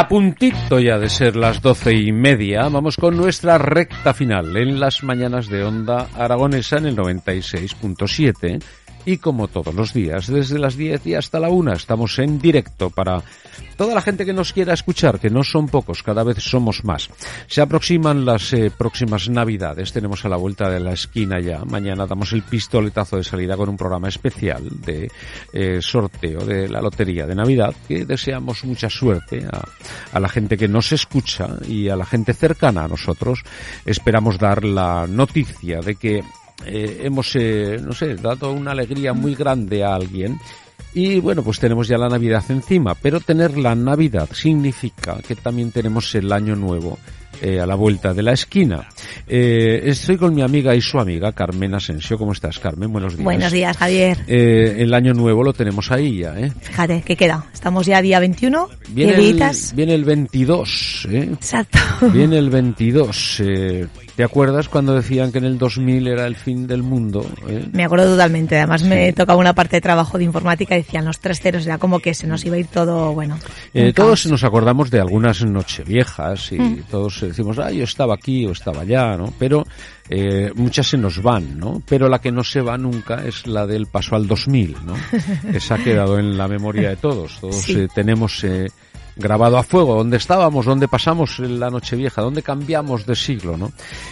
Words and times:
A 0.00 0.08
puntito 0.08 0.80
ya 0.80 0.98
de 0.98 1.10
ser 1.10 1.36
las 1.36 1.60
doce 1.60 1.92
y 1.92 2.10
media, 2.10 2.66
vamos 2.70 2.96
con 2.96 3.18
nuestra 3.18 3.58
recta 3.58 4.14
final 4.14 4.56
en 4.56 4.80
las 4.80 5.02
mañanas 5.02 5.46
de 5.48 5.62
Onda 5.62 6.08
Aragonesa 6.16 6.78
en 6.78 6.86
el 6.86 6.96
96.7 6.96 8.62
y 9.04 9.18
como 9.18 9.48
todos 9.48 9.74
los 9.74 9.92
días, 9.92 10.26
desde 10.26 10.58
las 10.58 10.76
10 10.76 11.06
y 11.06 11.14
hasta 11.14 11.40
la 11.40 11.48
1 11.48 11.72
estamos 11.72 12.18
en 12.18 12.38
directo 12.38 12.90
para 12.90 13.22
toda 13.76 13.94
la 13.94 14.02
gente 14.02 14.26
que 14.26 14.32
nos 14.32 14.52
quiera 14.52 14.74
escuchar, 14.74 15.18
que 15.18 15.30
no 15.30 15.42
son 15.42 15.66
pocos, 15.68 16.02
cada 16.02 16.22
vez 16.22 16.38
somos 16.42 16.84
más. 16.84 17.08
Se 17.46 17.62
aproximan 17.62 18.24
las 18.24 18.52
eh, 18.52 18.70
próximas 18.76 19.28
Navidades, 19.28 19.92
tenemos 19.92 20.24
a 20.24 20.28
la 20.28 20.36
vuelta 20.36 20.68
de 20.68 20.80
la 20.80 20.92
esquina 20.92 21.40
ya. 21.40 21.64
Mañana 21.64 22.06
damos 22.06 22.32
el 22.32 22.42
pistoletazo 22.42 23.16
de 23.16 23.24
salida 23.24 23.56
con 23.56 23.68
un 23.68 23.76
programa 23.76 24.08
especial 24.08 24.68
de 24.82 25.10
eh, 25.52 25.78
sorteo 25.80 26.44
de 26.44 26.68
la 26.68 26.80
Lotería 26.80 27.26
de 27.26 27.34
Navidad, 27.34 27.74
que 27.88 28.04
deseamos 28.04 28.64
mucha 28.64 28.90
suerte 28.90 29.46
a, 29.50 29.62
a 30.12 30.20
la 30.20 30.28
gente 30.28 30.56
que 30.56 30.68
nos 30.68 30.92
escucha 30.92 31.48
y 31.66 31.88
a 31.88 31.96
la 31.96 32.04
gente 32.04 32.34
cercana 32.34 32.84
a 32.84 32.88
nosotros. 32.88 33.42
Esperamos 33.86 34.38
dar 34.38 34.64
la 34.64 35.06
noticia 35.06 35.80
de 35.80 35.94
que 35.94 36.22
eh, 36.66 37.02
hemos, 37.04 37.34
eh, 37.36 37.78
no 37.82 37.92
sé, 37.92 38.16
dado 38.16 38.52
una 38.52 38.72
alegría 38.72 39.12
muy 39.12 39.34
grande 39.34 39.84
a 39.84 39.94
alguien. 39.94 40.38
Y 40.92 41.20
bueno, 41.20 41.42
pues 41.42 41.60
tenemos 41.60 41.86
ya 41.86 41.96
la 41.98 42.08
Navidad 42.08 42.44
encima, 42.48 42.94
pero 42.94 43.20
tener 43.20 43.56
la 43.56 43.74
Navidad 43.74 44.28
significa 44.32 45.18
que 45.26 45.36
también 45.36 45.70
tenemos 45.70 46.12
el 46.16 46.32
Año 46.32 46.56
Nuevo 46.56 46.98
eh, 47.40 47.60
a 47.60 47.66
la 47.66 47.74
vuelta 47.74 48.12
de 48.14 48.22
la 48.22 48.32
esquina. 48.32 48.88
Eh, 49.26 49.82
estoy 49.84 50.16
con 50.16 50.34
mi 50.34 50.42
amiga 50.42 50.74
y 50.74 50.80
su 50.80 50.98
amiga 50.98 51.32
Carmen 51.32 51.74
Asensio. 51.74 52.18
¿Cómo 52.18 52.32
estás, 52.32 52.58
Carmen? 52.58 52.92
Buenos 52.92 53.14
días. 53.14 53.24
Buenos 53.24 53.52
días, 53.52 53.76
Javier. 53.76 54.18
Eh, 54.26 54.76
el 54.78 54.92
Año 54.94 55.12
Nuevo 55.14 55.42
lo 55.42 55.52
tenemos 55.52 55.90
ahí 55.90 56.18
ya, 56.18 56.38
¿eh? 56.38 56.52
Fíjate, 56.60 57.02
¿qué 57.04 57.16
queda? 57.16 57.46
Estamos 57.52 57.86
ya 57.86 58.02
día 58.02 58.20
21. 58.20 58.68
Viene, 58.90 59.12
¿Qué 59.14 59.28
el, 59.30 59.36
días? 59.36 59.72
viene 59.74 59.94
el 59.94 60.04
22, 60.04 61.08
¿eh? 61.10 61.28
Exacto. 61.32 61.78
Viene 62.12 62.38
el 62.38 62.50
22. 62.50 63.40
Eh, 63.44 63.86
¿Te 64.16 64.24
acuerdas 64.24 64.68
cuando 64.68 64.94
decían 64.94 65.32
que 65.32 65.38
en 65.38 65.44
el 65.44 65.56
2000 65.58 66.06
era 66.08 66.26
el 66.26 66.36
fin 66.36 66.66
del 66.66 66.82
mundo? 66.82 67.24
eh? 67.48 67.66
Me 67.72 67.84
acuerdo 67.84 68.06
totalmente. 68.10 68.56
Además, 68.58 68.82
Sí. 68.82 68.88
me 68.88 69.12
tocaba 69.12 69.38
una 69.38 69.54
parte 69.54 69.76
de 69.76 69.80
trabajo 69.80 70.18
de 70.18 70.24
informática 70.24 70.74
y 70.76 70.82
decían 70.82 71.04
los 71.04 71.20
tres 71.20 71.40
ceros. 71.40 71.64
Era 71.66 71.78
como 71.78 72.00
que 72.00 72.12
se 72.14 72.26
nos 72.26 72.44
iba 72.44 72.56
a 72.56 72.58
ir 72.58 72.66
todo, 72.66 73.12
bueno. 73.14 73.38
Eh, 73.72 73.92
todos 73.94 74.22
caos. 74.22 74.26
nos 74.32 74.44
acordamos 74.44 74.90
de 74.90 75.00
algunas 75.00 75.42
nocheviejas 75.44 76.52
y 76.52 76.58
Mm. 76.58 76.82
todos 76.90 77.22
decimos, 77.30 77.58
ah, 77.58 77.70
yo 77.70 77.84
estaba 77.84 78.14
aquí 78.14 78.46
o 78.46 78.52
estaba 78.52 78.82
allá, 78.82 79.16
¿no? 79.16 79.32
Pero 79.38 79.64
eh, 80.08 80.50
muchas 80.54 80.86
se 80.88 80.96
nos 80.98 81.22
van, 81.22 81.58
¿no? 81.58 81.82
Pero 81.88 82.08
la 82.08 82.20
que 82.20 82.30
no 82.32 82.44
se 82.44 82.60
va 82.60 82.76
nunca 82.78 83.24
es 83.26 83.46
la 83.46 83.66
del 83.66 83.86
paso 83.86 84.16
al 84.16 84.26
2000, 84.26 84.76
¿no? 84.86 84.94
Esa 85.54 85.74
ha 85.76 85.78
quedado 85.84 86.18
en 86.18 86.36
la 86.36 86.46
memoria 86.48 86.90
de 86.90 86.96
todos. 86.96 87.38
Todos 87.40 87.56
Sí. 87.56 87.72
eh, 87.80 87.88
tenemos 87.94 88.44
eh, 88.44 88.66
grabado 89.20 89.56
a 89.58 89.62
fuego 89.62 89.94
dónde 89.94 90.16
estábamos, 90.16 90.66
dónde 90.66 90.88
pasamos 90.88 91.38
la 91.38 91.70
nochevieja, 91.70 92.22
dónde 92.22 92.42
cambiamos 92.42 93.06
de 93.06 93.14
siglo, 93.14 93.56
¿no? 93.56 93.70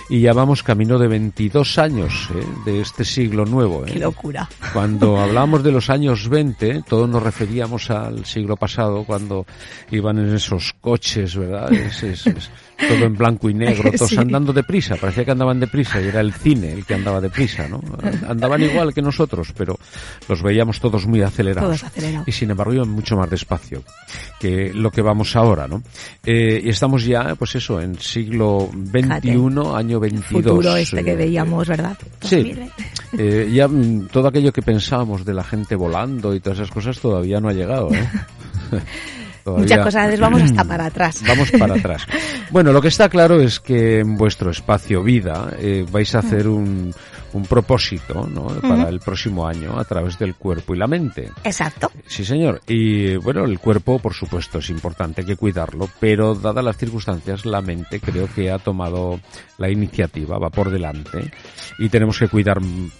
Y 0.09 0.21
ya 0.21 0.33
vamos 0.33 0.63
camino 0.63 0.99
de 0.99 1.09
22 1.09 1.79
años 1.79 2.29
¿eh? 2.35 2.45
de 2.65 2.81
este 2.81 3.05
siglo 3.05 3.45
nuevo, 3.45 3.85
¿eh? 3.87 3.91
Qué 3.93 3.99
locura. 3.99 4.49
Cuando 4.73 5.19
hablábamos 5.21 5.63
de 5.65 5.73
los 5.73 5.91
años 5.91 6.29
20, 6.29 6.85
todos 6.89 7.09
nos 7.09 7.23
referíamos 7.23 7.91
al 7.91 8.25
siglo 8.25 8.57
pasado, 8.57 9.05
cuando 9.05 9.45
iban 9.91 10.19
en 10.19 10.35
esos 10.35 10.75
coches, 10.81 11.37
¿verdad? 11.37 11.73
Es- 11.73 12.03
es- 12.05 12.27
es 12.29 12.51
todo 12.79 13.07
en 13.07 13.17
blanco 13.17 13.51
y 13.51 13.55
negro, 13.55 13.91
todos 13.97 14.11
Sí. 14.11 14.17
andando 14.17 14.53
deprisa, 14.53 14.95
parecía 14.95 15.25
que 15.25 15.33
andaban 15.33 15.59
deprisa 15.59 16.01
y 16.01 16.07
era 16.07 16.21
el 16.21 16.33
cine 16.33 16.73
el 16.73 16.85
que 16.87 16.95
andaba 16.95 17.21
deprisa, 17.21 17.67
¿no? 17.67 17.81
Andaban 18.29 18.63
igual 18.63 18.95
que 18.95 19.03
nosotros, 19.03 19.53
pero 19.57 19.77
los 20.29 20.43
veíamos 20.43 20.79
todos 20.79 21.05
muy 21.07 21.23
acelerados. 21.23 21.81
Todos 21.81 21.85
acelerados. 21.85 22.29
Y 22.29 22.33
sin 22.33 22.51
embargo 22.51 22.75
iban 22.75 22.89
mucho 22.91 23.17
más 23.17 23.29
despacio 23.31 23.83
que 24.39 24.73
lo 24.73 24.93
que 24.93 24.98
vamos 25.03 25.35
ahora, 25.37 25.67
¿no? 25.69 25.83
Eh, 26.25 26.61
y 26.65 26.69
estamos 26.69 27.05
ya, 27.05 27.35
pues 27.35 27.55
eso, 27.57 27.81
en 27.81 27.99
siglo 27.99 28.69
XXI, 28.73 29.31
año 29.75 30.01
22. 30.01 30.43
Futuro 30.45 30.77
este 30.77 31.05
que 31.05 31.13
eh, 31.13 31.17
veíamos, 31.17 31.69
¿verdad? 31.69 31.97
Sí. 32.21 32.37
2020. 32.37 32.73
eh, 33.19 33.51
ya 33.53 33.69
mm, 33.69 34.09
todo 34.09 34.29
aquello 34.29 34.53
que 34.53 34.63
pensábamos 34.63 35.25
de 35.25 35.35
la 35.35 35.45
gente 35.45 35.75
volando 35.77 36.35
y 36.35 36.41
todas 36.41 36.59
esas 36.59 36.71
cosas 36.71 36.99
todavía 36.99 37.41
no 37.41 37.49
ha 37.49 37.53
llegado, 37.53 37.93
¿eh? 37.93 38.09
Todavía- 39.45 39.63
Muchas 39.65 39.85
cosas, 39.85 40.21
vamos 40.21 40.43
hasta 40.43 40.65
para 40.65 40.87
atrás. 40.87 41.23
Vamos 41.27 41.51
para 41.53 41.75
atrás. 41.75 42.03
Bueno, 42.51 42.71
lo 42.73 42.83
que 42.83 42.89
está 42.89 43.09
claro 43.09 43.41
es 43.41 43.61
que 43.61 44.01
en 44.01 44.17
vuestro 44.17 44.51
espacio 44.51 45.03
vida 45.03 45.55
eh, 45.59 45.87
vais 45.91 46.15
a 46.15 46.19
hacer 46.19 46.49
un, 46.49 46.93
un 47.33 47.45
propósito 47.45 48.27
¿no? 48.27 48.47
para 48.61 48.89
el 48.89 49.01
próximo 49.01 49.47
año 49.47 49.79
a 49.79 49.85
través 49.85 50.19
del 50.19 50.35
cuerpo 50.35 50.75
y 50.75 50.79
la 50.79 50.87
mente. 50.87 51.31
Exacto. 51.45 51.91
Sí, 52.07 52.25
señor. 52.25 52.61
Y 52.67 53.17
bueno, 53.17 53.45
el 53.45 53.59
cuerpo, 53.59 53.99
por 53.99 54.15
supuesto, 54.15 54.59
es 54.59 54.71
importante, 54.71 55.23
hay 55.23 55.27
que 55.27 55.37
cuidarlo, 55.37 55.89
pero 56.01 56.35
dadas 56.35 56.65
las 56.65 56.77
circunstancias, 56.77 57.45
la 57.45 57.61
mente 57.61 58.01
creo 58.01 58.29
que 58.35 58.51
ha 58.51 58.59
tomado 58.59 59.21
la 59.59 59.71
iniciativa, 59.71 60.39
va 60.39 60.51
por 60.51 60.71
delante, 60.71 61.31
y 61.79 61.89
tenemos 61.89 62.19
que 62.19 62.29
cuidar 62.29 62.59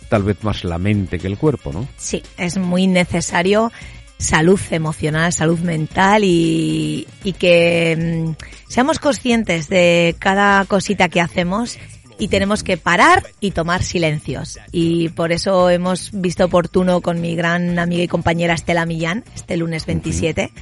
tal 0.09 0.23
vez 0.23 0.43
más 0.45 0.65
la 0.65 0.79
mente 0.79 1.19
que 1.19 1.27
el 1.27 1.39
cuerpo, 1.39 1.73
¿no? 1.73 1.89
Sí, 1.97 2.23
es 2.37 2.59
muy 2.59 2.87
necesario 2.87 3.71
salud 4.19 4.61
emocional, 4.71 5.33
salud 5.33 5.61
mental 5.61 6.25
y, 6.25 7.07
y 7.23 7.33
que 7.35 8.27
mm, 8.27 8.45
seamos 8.69 8.99
conscientes 8.99 9.69
de 9.69 10.17
cada 10.19 10.65
cosita 10.65 11.09
que 11.09 11.21
hacemos 11.21 11.79
y 12.19 12.29
tenemos 12.29 12.63
que 12.63 12.77
parar 12.77 13.25
y 13.41 13.53
tomar 13.53 13.83
silencios. 13.83 14.59
Y 14.73 15.09
por 15.11 15.33
eso 15.33 15.71
hemos 15.71 16.11
visto 16.13 16.45
oportuno 16.45 17.01
con 17.01 17.21
mi 17.21 17.37
gran 17.37 17.79
amiga 17.79 18.03
y 18.03 18.09
compañera 18.09 18.55
Estela 18.55 18.87
Millán, 18.87 19.25
este 19.35 19.57
lunes 19.57 19.87
27, 19.87 20.53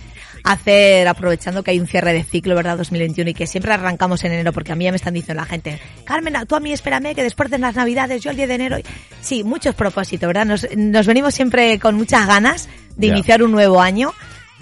hacer, 0.44 1.08
aprovechando 1.08 1.62
que 1.62 1.72
hay 1.72 1.80
un 1.80 1.86
cierre 1.86 2.12
de 2.12 2.22
ciclo, 2.22 2.54
¿verdad? 2.54 2.76
2021 2.76 3.30
y 3.30 3.34
que 3.34 3.46
siempre 3.46 3.72
arrancamos 3.72 4.22
en 4.24 4.32
enero, 4.32 4.52
porque 4.52 4.72
a 4.72 4.76
mí 4.76 4.84
ya 4.84 4.92
me 4.92 4.96
están 4.96 5.14
diciendo 5.14 5.40
la 5.40 5.46
gente, 5.46 5.80
Carmen, 6.04 6.34
tú 6.46 6.54
a 6.54 6.60
mí 6.60 6.72
espérame 6.72 7.14
que 7.14 7.22
después 7.22 7.50
de 7.50 7.58
las 7.58 7.74
navidades, 7.74 8.22
yo 8.22 8.30
el 8.30 8.36
10 8.36 8.48
de 8.48 8.54
enero. 8.54 8.76
Sí, 9.20 9.42
muchos 9.42 9.74
propósitos, 9.74 10.26
¿verdad? 10.26 10.46
Nos, 10.46 10.66
nos 10.76 11.06
venimos 11.06 11.34
siempre 11.34 11.78
con 11.78 11.96
muchas 11.96 12.26
ganas 12.26 12.68
de 12.96 13.08
iniciar 13.08 13.42
un 13.42 13.52
nuevo 13.52 13.80
año 13.80 14.12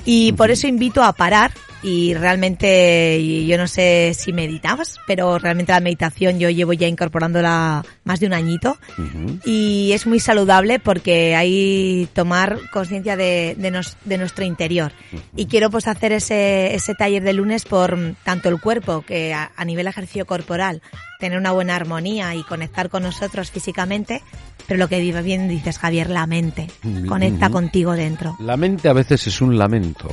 y 0.04 0.32
por 0.32 0.50
eso 0.50 0.66
invito 0.66 1.02
a 1.02 1.12
parar 1.12 1.52
y 1.84 2.14
realmente 2.14 3.44
yo 3.46 3.58
no 3.58 3.66
sé 3.68 4.12
si 4.18 4.32
meditabas, 4.32 4.98
pero 5.06 5.38
realmente 5.38 5.72
la 5.72 5.80
meditación 5.80 6.38
yo 6.38 6.50
llevo 6.50 6.72
ya 6.72 6.86
incorporándola 6.88 7.84
más 8.04 8.20
de 8.20 8.26
un 8.26 8.32
añito 8.32 8.78
Ujú. 8.98 9.38
y 9.44 9.92
es 9.92 10.06
muy 10.06 10.18
saludable 10.20 10.78
porque 10.78 11.36
hay 11.36 12.08
tomar 12.12 12.58
conciencia 12.72 13.16
de, 13.16 13.54
de, 13.58 13.70
nos- 13.70 13.96
de 14.04 14.18
nuestro 14.18 14.44
interior. 14.44 14.92
Y 15.36 15.46
quiero 15.46 15.70
pues 15.70 15.86
hacer 15.88 16.12
ese, 16.12 16.74
ese 16.74 16.94
taller 16.94 17.22
de 17.22 17.32
lunes 17.34 17.64
por 17.64 17.98
tanto 18.24 18.48
el 18.48 18.60
cuerpo, 18.60 19.02
que 19.06 19.34
a, 19.34 19.52
a 19.56 19.64
nivel 19.64 19.86
ejercicio 19.86 20.26
corporal, 20.26 20.80
tener 21.20 21.38
una 21.38 21.52
buena 21.52 21.76
armonía 21.76 22.34
y 22.34 22.42
conectar 22.44 22.88
con 22.88 23.02
nosotros 23.02 23.50
físicamente, 23.50 24.22
pero 24.66 24.78
lo 24.78 24.88
que 24.88 24.98
vive 25.00 25.22
bien 25.22 25.48
dices 25.48 25.78
Javier, 25.78 26.08
la 26.10 26.26
mente, 26.26 26.68
Mm, 26.82 27.06
conecta 27.06 27.46
ujú. 27.46 27.52
contigo 27.54 27.92
dentro. 27.92 28.36
La 28.40 28.56
mente 28.56 28.88
a 28.88 28.92
veces 28.92 29.26
es 29.26 29.40
un 29.40 29.56
lamento, 29.58 30.08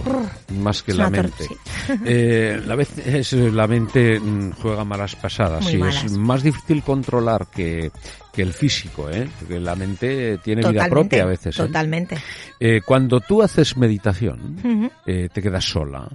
más 0.50 0.84
que 0.84 0.94
la 0.94 1.10
mente. 1.10 1.44
sí. 1.48 1.56
Eh, 2.06 2.62
la, 2.66 2.76
vez 2.76 2.98
es, 3.00 3.34
la 3.34 3.68
mente 3.68 4.18
mm, 4.20 4.52
juega 4.62 4.86
malas 4.86 5.16
pasadas 5.16 5.64
Muy 5.64 5.74
y 5.74 5.78
malas. 5.78 6.04
es 6.06 6.18
más 6.18 6.42
difícil 6.44 6.84
controlar 6.84 7.48
que, 7.48 7.92
que 8.32 8.42
el 8.44 8.54
físico, 8.54 9.10
¿eh? 9.10 9.28
Porque 9.40 9.60
la 9.60 9.76
mente 9.76 10.38
tiene 10.38 10.68
vida 10.70 10.88
propia 10.88 11.24
a 11.24 11.26
veces. 11.28 11.60
¿eh? 11.60 11.64
Totalmente. 11.64 12.18
Eh, 12.60 12.82
cuando 12.86 13.20
tú 13.20 13.42
haces 13.42 13.76
meditación, 13.78 14.92
eh, 15.06 15.28
te 15.34 15.42
quedas 15.42 15.66
sola, 15.66 16.08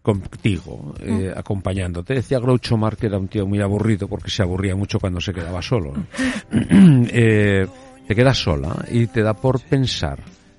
contigo, 0.00 0.94
eh, 1.00 1.32
Mm. 1.34 1.38
acompañándote. 1.38 2.14
Decía 2.14 2.38
Groucho 2.38 2.76
Marx 2.76 3.00
que 3.00 3.06
era 3.06 3.18
un 3.18 3.28
tío 3.28 3.46
muy 3.46 3.60
aburrido 3.60 4.06
porque 4.08 4.30
se 4.30 4.42
aburría 4.42 4.76
mucho 4.76 4.98
cuando 5.00 5.20
se 5.20 5.32
quedaba 5.32 5.60
solo. 5.62 5.92
¿no? 5.92 6.06
Eh, 7.10 7.66
te 8.06 8.14
quedas 8.14 8.38
sola 8.38 8.84
y 8.90 9.06
te 9.06 9.22
da 9.22 9.34
por 9.34 9.60
pensar. 9.62 10.18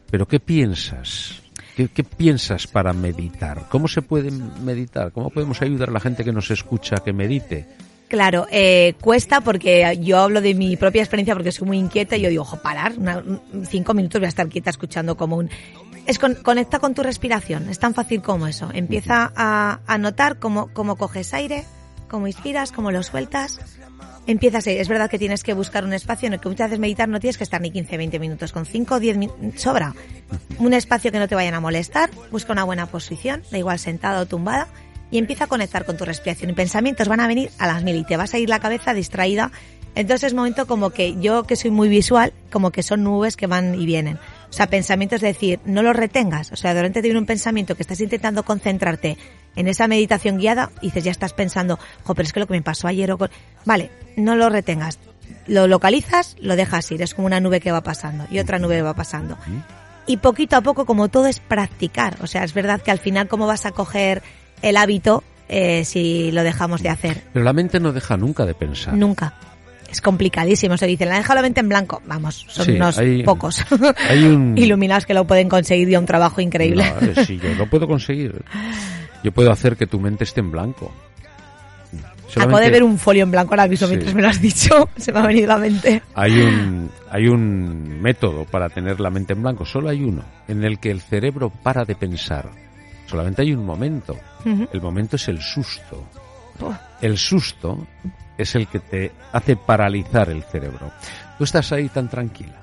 ¿Pero 0.09 0.27
qué 0.27 0.39
piensas? 0.39 1.41
¿Qué, 1.75 1.89
qué 1.89 2.03
piensas 2.03 2.67
para 2.67 2.93
meditar? 2.93 3.67
¿Cómo 3.69 3.87
se 3.87 4.01
puede 4.01 4.31
meditar? 4.31 5.11
¿Cómo 5.11 5.29
podemos 5.29 5.61
ayudar 5.61 5.89
a 5.89 5.91
la 5.91 5.99
gente 5.99 6.23
que 6.23 6.31
nos 6.31 6.49
escucha 6.51 6.95
a 6.97 7.03
que 7.03 7.11
medite? 7.13 7.65
Claro, 8.07 8.45
eh, 8.51 8.93
cuesta 9.01 9.41
porque 9.41 9.97
yo 10.01 10.19
hablo 10.19 10.39
de 10.39 10.53
mi 10.53 10.77
propia 10.77 11.01
experiencia 11.01 11.33
porque 11.33 11.51
soy 11.51 11.67
muy 11.67 11.77
inquieta 11.77 12.15
y 12.15 12.21
yo 12.21 12.29
digo, 12.29 12.43
ojo, 12.43 12.57
parar, 12.61 12.93
una- 12.97 13.17
un- 13.17 13.65
cinco 13.67 13.93
minutos 13.93 14.21
voy 14.21 14.27
a 14.27 14.29
estar 14.29 14.47
quieta 14.47 14.69
escuchando 14.69 15.17
como 15.17 15.37
un... 15.37 15.49
Es 16.05 16.19
con- 16.19 16.35
conecta 16.35 16.77
con 16.79 16.93
tu 16.93 17.01
respiración, 17.01 17.67
es 17.67 17.79
tan 17.79 17.93
fácil 17.95 18.21
como 18.21 18.45
eso. 18.47 18.69
Empieza 18.73 19.33
a, 19.35 19.79
a 19.87 19.97
notar 19.97 20.37
cómo, 20.37 20.69
cómo 20.71 20.97
coges 20.97 21.33
aire, 21.33 21.65
cómo 22.07 22.27
inspiras, 22.27 22.71
cómo 22.71 22.91
lo 22.91 23.01
sueltas. 23.01 23.59
Empiezas, 24.27 24.65
es 24.65 24.87
verdad 24.87 25.09
que 25.09 25.19
tienes 25.19 25.43
que 25.43 25.53
buscar 25.53 25.85
un 25.85 25.93
espacio 25.93 26.25
en 26.27 26.33
el 26.33 26.39
que 26.39 26.49
muchas 26.49 26.69
veces 26.69 26.79
meditar 26.79 27.07
no 27.07 27.19
tienes 27.19 27.37
que 27.37 27.43
estar 27.43 27.61
ni 27.61 27.69
15, 27.69 27.97
20 27.97 28.19
minutos, 28.19 28.51
con 28.51 28.65
5 28.65 28.95
o 28.95 28.99
10 28.99 29.17
minutos 29.17 29.61
sobra. 29.61 29.93
Un 30.57 30.73
espacio 30.73 31.11
que 31.11 31.19
no 31.19 31.27
te 31.27 31.35
vayan 31.35 31.53
a 31.53 31.59
molestar, 31.59 32.09
busca 32.31 32.51
una 32.51 32.63
buena 32.63 32.87
posición, 32.87 33.43
da 33.51 33.59
igual 33.59 33.77
sentada 33.77 34.21
o 34.21 34.25
tumbada, 34.25 34.67
y 35.11 35.19
empieza 35.19 35.43
a 35.43 35.47
conectar 35.47 35.85
con 35.85 35.95
tu 35.95 36.05
respiración. 36.05 36.49
Y 36.49 36.53
pensamientos 36.53 37.07
van 37.07 37.19
a 37.19 37.27
venir 37.27 37.51
a 37.59 37.67
las 37.67 37.83
mil 37.83 37.95
y 37.97 38.03
te 38.03 38.17
vas 38.17 38.33
a 38.33 38.39
ir 38.39 38.49
la 38.49 38.59
cabeza 38.59 38.95
distraída. 38.95 39.51
Entonces 39.93 40.27
es 40.27 40.33
momento 40.33 40.65
como 40.65 40.89
que 40.89 41.15
yo, 41.19 41.43
que 41.43 41.55
soy 41.55 41.69
muy 41.69 41.87
visual, 41.87 42.33
como 42.51 42.71
que 42.71 42.81
son 42.81 43.03
nubes 43.03 43.37
que 43.37 43.45
van 43.45 43.79
y 43.79 43.85
vienen. 43.85 44.17
Sea, 44.55 44.67
pensamientos 44.67 45.17
es 45.17 45.33
decir, 45.33 45.59
no 45.65 45.83
los 45.83 45.95
retengas. 45.95 46.51
O 46.51 46.55
sea, 46.55 46.73
te 46.73 47.01
viene 47.01 47.19
un 47.19 47.25
pensamiento 47.25 47.75
que 47.75 47.83
estás 47.83 47.99
intentando 47.99 48.43
concentrarte 48.43 49.17
en 49.55 49.67
esa 49.67 49.87
meditación 49.87 50.37
guiada 50.37 50.71
y 50.81 50.87
dices, 50.87 51.03
ya 51.03 51.11
estás 51.11 51.33
pensando, 51.33 51.79
jo, 52.03 52.15
pero 52.15 52.25
es 52.25 52.33
que 52.33 52.39
lo 52.39 52.47
que 52.47 52.53
me 52.53 52.61
pasó 52.61 52.87
ayer 52.87 53.11
o 53.11 53.17
con... 53.17 53.29
Vale, 53.65 53.91
no 54.15 54.35
lo 54.35 54.49
retengas. 54.49 54.99
Lo 55.47 55.67
localizas, 55.67 56.35
lo 56.39 56.55
dejas 56.55 56.91
ir. 56.91 57.01
Es 57.01 57.13
como 57.13 57.27
una 57.27 57.39
nube 57.39 57.59
que 57.59 57.71
va 57.71 57.81
pasando 57.81 58.25
y 58.29 58.39
otra 58.39 58.59
nube 58.59 58.81
va 58.81 58.93
pasando. 58.93 59.37
Y 60.07 60.17
poquito 60.17 60.55
a 60.55 60.61
poco, 60.61 60.85
como 60.85 61.09
todo 61.09 61.27
es 61.27 61.39
practicar. 61.39 62.17
O 62.21 62.27
sea, 62.27 62.43
es 62.43 62.53
verdad 62.53 62.81
que 62.81 62.91
al 62.91 62.99
final, 62.99 63.27
¿cómo 63.27 63.47
vas 63.47 63.65
a 63.65 63.71
coger 63.71 64.23
el 64.61 64.77
hábito 64.77 65.23
eh, 65.49 65.83
si 65.85 66.31
lo 66.31 66.43
dejamos 66.43 66.81
de 66.81 66.89
hacer? 66.89 67.23
Pero 67.33 67.43
la 67.43 67.53
mente 67.53 67.79
no 67.79 67.91
deja 67.91 68.17
nunca 68.17 68.45
de 68.45 68.53
pensar. 68.53 68.93
Nunca. 68.93 69.33
Es 69.95 70.01
complicadísimo. 70.01 70.77
Se 70.77 70.87
dice, 70.87 71.05
la 71.05 71.15
deja 71.17 71.33
la 71.35 71.41
mente 71.41 71.61
en 71.61 71.69
blanco. 71.69 72.01
Vamos, 72.05 72.45
son 72.49 72.65
Sí, 72.65 72.71
unos 72.73 72.97
hay- 72.97 73.23
pocos 73.23 73.61
hay 74.09 74.23
un- 74.25 74.57
iluminados 74.57 75.05
que 75.05 75.13
lo 75.13 75.25
pueden 75.25 75.47
conseguir 75.47 75.89
y 75.89 75.95
un 75.95 76.05
trabajo 76.05 76.41
increíble. 76.41 76.85
No, 77.01 77.07
eh, 77.21 77.25
sí, 77.25 77.39
yo 77.41 77.53
lo 77.55 77.65
puedo 77.69 77.87
conseguir. 77.87 78.43
Yo 79.23 79.31
puedo 79.31 79.51
hacer 79.51 79.77
que 79.77 79.87
tu 79.87 79.99
mente 79.99 80.25
esté 80.25 80.41
en 80.41 80.51
blanco. 80.51 80.91
Acabo 82.35 82.59
de 82.59 82.69
ver 82.69 82.83
un 82.83 82.97
folio 82.97 83.23
en 83.23 83.31
blanco 83.31 83.53
ahora 83.53 83.67
mismo 83.67 83.87
Sí. 83.87 83.91
mientras 83.93 84.13
me 84.13 84.21
lo 84.21 84.27
has 84.27 84.41
dicho. 84.41 84.89
Se 84.97 85.13
me 85.13 85.19
ha 85.19 85.27
venido 85.27 85.51
a 85.51 85.55
la 85.55 85.61
mente. 85.61 86.01
Hay 86.15 86.33
un, 86.41 86.91
hay 87.09 87.27
un 87.27 88.01
método 88.01 88.43
para 88.43 88.67
tener 88.67 88.99
la 88.99 89.09
mente 89.09 89.31
en 89.31 89.41
blanco, 89.41 89.65
solo 89.65 89.87
hay 89.87 90.03
uno, 90.03 90.21
en 90.49 90.63
el 90.65 90.79
que 90.79 90.91
el 90.91 90.99
cerebro 90.99 91.49
para 91.49 91.85
de 91.85 91.95
pensar. 91.95 92.49
Solamente 93.07 93.41
hay 93.43 93.53
un 93.53 93.65
momento. 93.65 94.17
El 94.73 94.81
momento 94.81 95.15
es 95.15 95.27
el 95.29 95.39
susto. 95.41 96.03
El 97.01 97.17
susto 97.17 97.87
es 98.37 98.55
el 98.55 98.67
que 98.67 98.79
te 98.79 99.11
hace 99.31 99.55
paralizar 99.55 100.29
el 100.29 100.43
cerebro. 100.43 100.91
Tú 101.37 101.43
estás 101.43 101.71
ahí 101.71 101.89
tan 101.89 102.09
tranquila. 102.09 102.61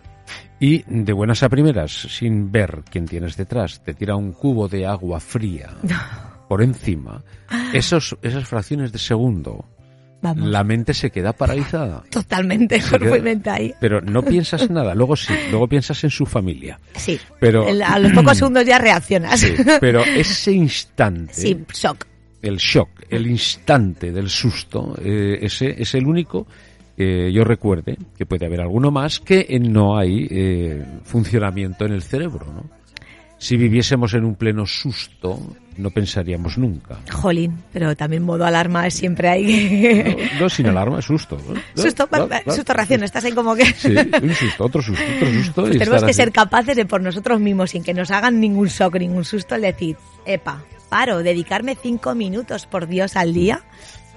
Y 0.61 0.85
de 0.87 1.13
buenas 1.13 1.43
a 1.43 1.49
primeras, 1.49 1.91
sin 1.93 2.53
ver 2.53 2.83
quién 2.91 3.07
tienes 3.07 3.37
detrás, 3.37 3.81
te 3.83 3.95
tira 3.95 4.15
un 4.15 4.33
cubo 4.33 4.69
de 4.69 4.87
agua 4.87 5.19
fría 5.19 5.71
por 6.49 6.63
encima. 6.63 7.23
Esos, 7.73 8.17
esas 8.23 8.47
fracciones 8.47 8.93
de 8.93 8.99
segundo, 8.99 9.65
Vamos. 10.21 10.47
la 10.49 10.63
mente 10.63 10.95
se 10.95 11.11
queda 11.11 11.33
paralizada. 11.33 12.05
Totalmente, 12.11 12.81
cuerpo 12.89 13.17
y 13.17 13.21
mente 13.23 13.51
ahí. 13.51 13.75
Pero 13.81 14.01
no 14.01 14.23
piensas 14.23 14.71
nada, 14.71 14.95
luego 14.95 15.17
sí, 15.17 15.35
luego 15.51 15.67
piensas 15.69 16.05
en 16.05 16.11
su 16.11 16.27
familia. 16.27 16.79
Sí. 16.95 17.19
Pero- 17.41 17.67
El- 17.69 17.83
a 17.83 17.99
los 17.99 18.13
pocos 18.13 18.37
segundos 18.39 18.65
ya 18.65 18.79
reaccionas. 18.79 19.41
Sí, 19.41 19.55
pero 19.81 20.05
ese 20.05 20.53
instante, 20.53 21.35
Sí, 21.35 21.65
shock. 21.75 22.07
El 22.43 22.57
shock, 22.57 22.89
el 23.09 23.27
instante 23.27 24.11
del 24.13 24.29
susto, 24.29 24.95
eh, 25.03 25.39
ese 25.41 25.75
es 25.81 25.95
el 25.95 26.07
único 26.07 26.47
que 26.97 27.33
yo 27.33 27.45
recuerde, 27.45 27.97
que 28.17 28.27
puede 28.27 28.47
haber 28.47 28.61
alguno 28.61 28.91
más, 28.91 29.21
que 29.21 29.47
eh, 29.49 29.59
no 29.59 29.97
hay 29.97 30.27
eh, 30.31 30.85
funcionamiento 31.05 31.87
en 31.87 31.93
el 31.93 32.03
cerebro, 32.03 32.47
¿no? 32.53 32.83
Si 33.39 33.57
viviésemos 33.57 34.15
en 34.15 34.25
un 34.25 34.37
pleno 34.37 34.65
susto, 34.67 35.41
no 35.77 35.91
pensaríamos 35.91 36.59
nunca. 36.59 37.01
Jolín, 37.11 37.59
pero 37.73 37.97
también 37.97 38.23
modo 38.23 38.45
alarma 38.45 38.89
siempre 38.89 39.29
hay. 39.29 40.17
No, 40.35 40.43
no 40.43 40.49
sin 40.49 40.67
alarma, 40.69 41.03
susto. 41.03 41.37
susto, 41.75 42.09
No, 42.13 42.29
no, 42.29 42.53
susto 42.55 42.73
reacción, 42.73 43.03
estás 43.03 43.25
ahí 43.25 43.33
como 43.33 43.57
que. 43.57 43.65
Sí, 43.65 43.89
un 44.23 44.33
susto, 44.35 44.65
otro 44.65 44.81
susto, 44.81 45.03
otro 45.17 45.33
susto. 45.33 45.63
y 45.63 45.67
Pues 45.71 45.79
tenemos 45.81 46.05
que 46.05 46.11
así. 46.11 46.19
ser 46.19 46.31
capaces 46.31 46.77
de 46.77 46.85
por 46.87 47.01
nosotros 47.03 47.41
mismos, 47.41 47.71
sin 47.71 47.83
que 47.83 47.93
nos 47.95 48.13
hagan 48.13 48.39
ningún 48.39 48.69
shock, 48.69 48.95
ningún 49.01 49.25
susto, 49.25 49.57
el 49.57 49.63
decir, 49.63 49.97
epa, 50.25 50.63
paro, 50.93 51.23
dedicarme 51.23 51.75
cinco 51.75 52.15
minutos 52.15 52.67
por 52.67 52.87
Dios 52.87 53.17
al 53.17 53.33
día 53.33 53.63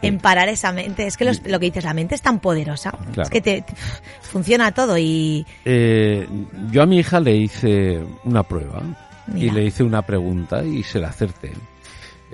en 0.01 0.19
parar 0.19 0.49
esa 0.49 0.73
mente. 0.73 1.07
Es 1.07 1.15
que 1.15 1.23
los- 1.23 1.41
lo 1.47 1.57
que 1.57 1.67
dices, 1.67 1.85
la 1.85 1.93
mente 1.93 2.15
es 2.15 2.21
tan 2.21 2.39
poderosa. 2.41 2.91
Claro. 2.91 3.21
Es 3.23 3.29
que 3.29 3.39
te, 3.39 3.61
te- 3.61 3.73
funciona 4.21 4.73
todo 4.73 4.97
y 4.97 5.45
Eh, 5.63 6.27
yo 6.71 6.83
a 6.83 6.85
mi 6.85 6.99
hija 6.99 7.21
le 7.21 7.33
hice 7.37 8.03
una 8.25 8.43
prueba 8.43 8.81
y 9.29 9.31
Mira. 9.45 9.53
le 9.53 9.63
hice 9.65 9.83
una 9.83 10.01
pregunta 10.01 10.63
y 10.65 10.83
se 10.83 10.99
la 10.99 11.07
acerté. 11.07 11.53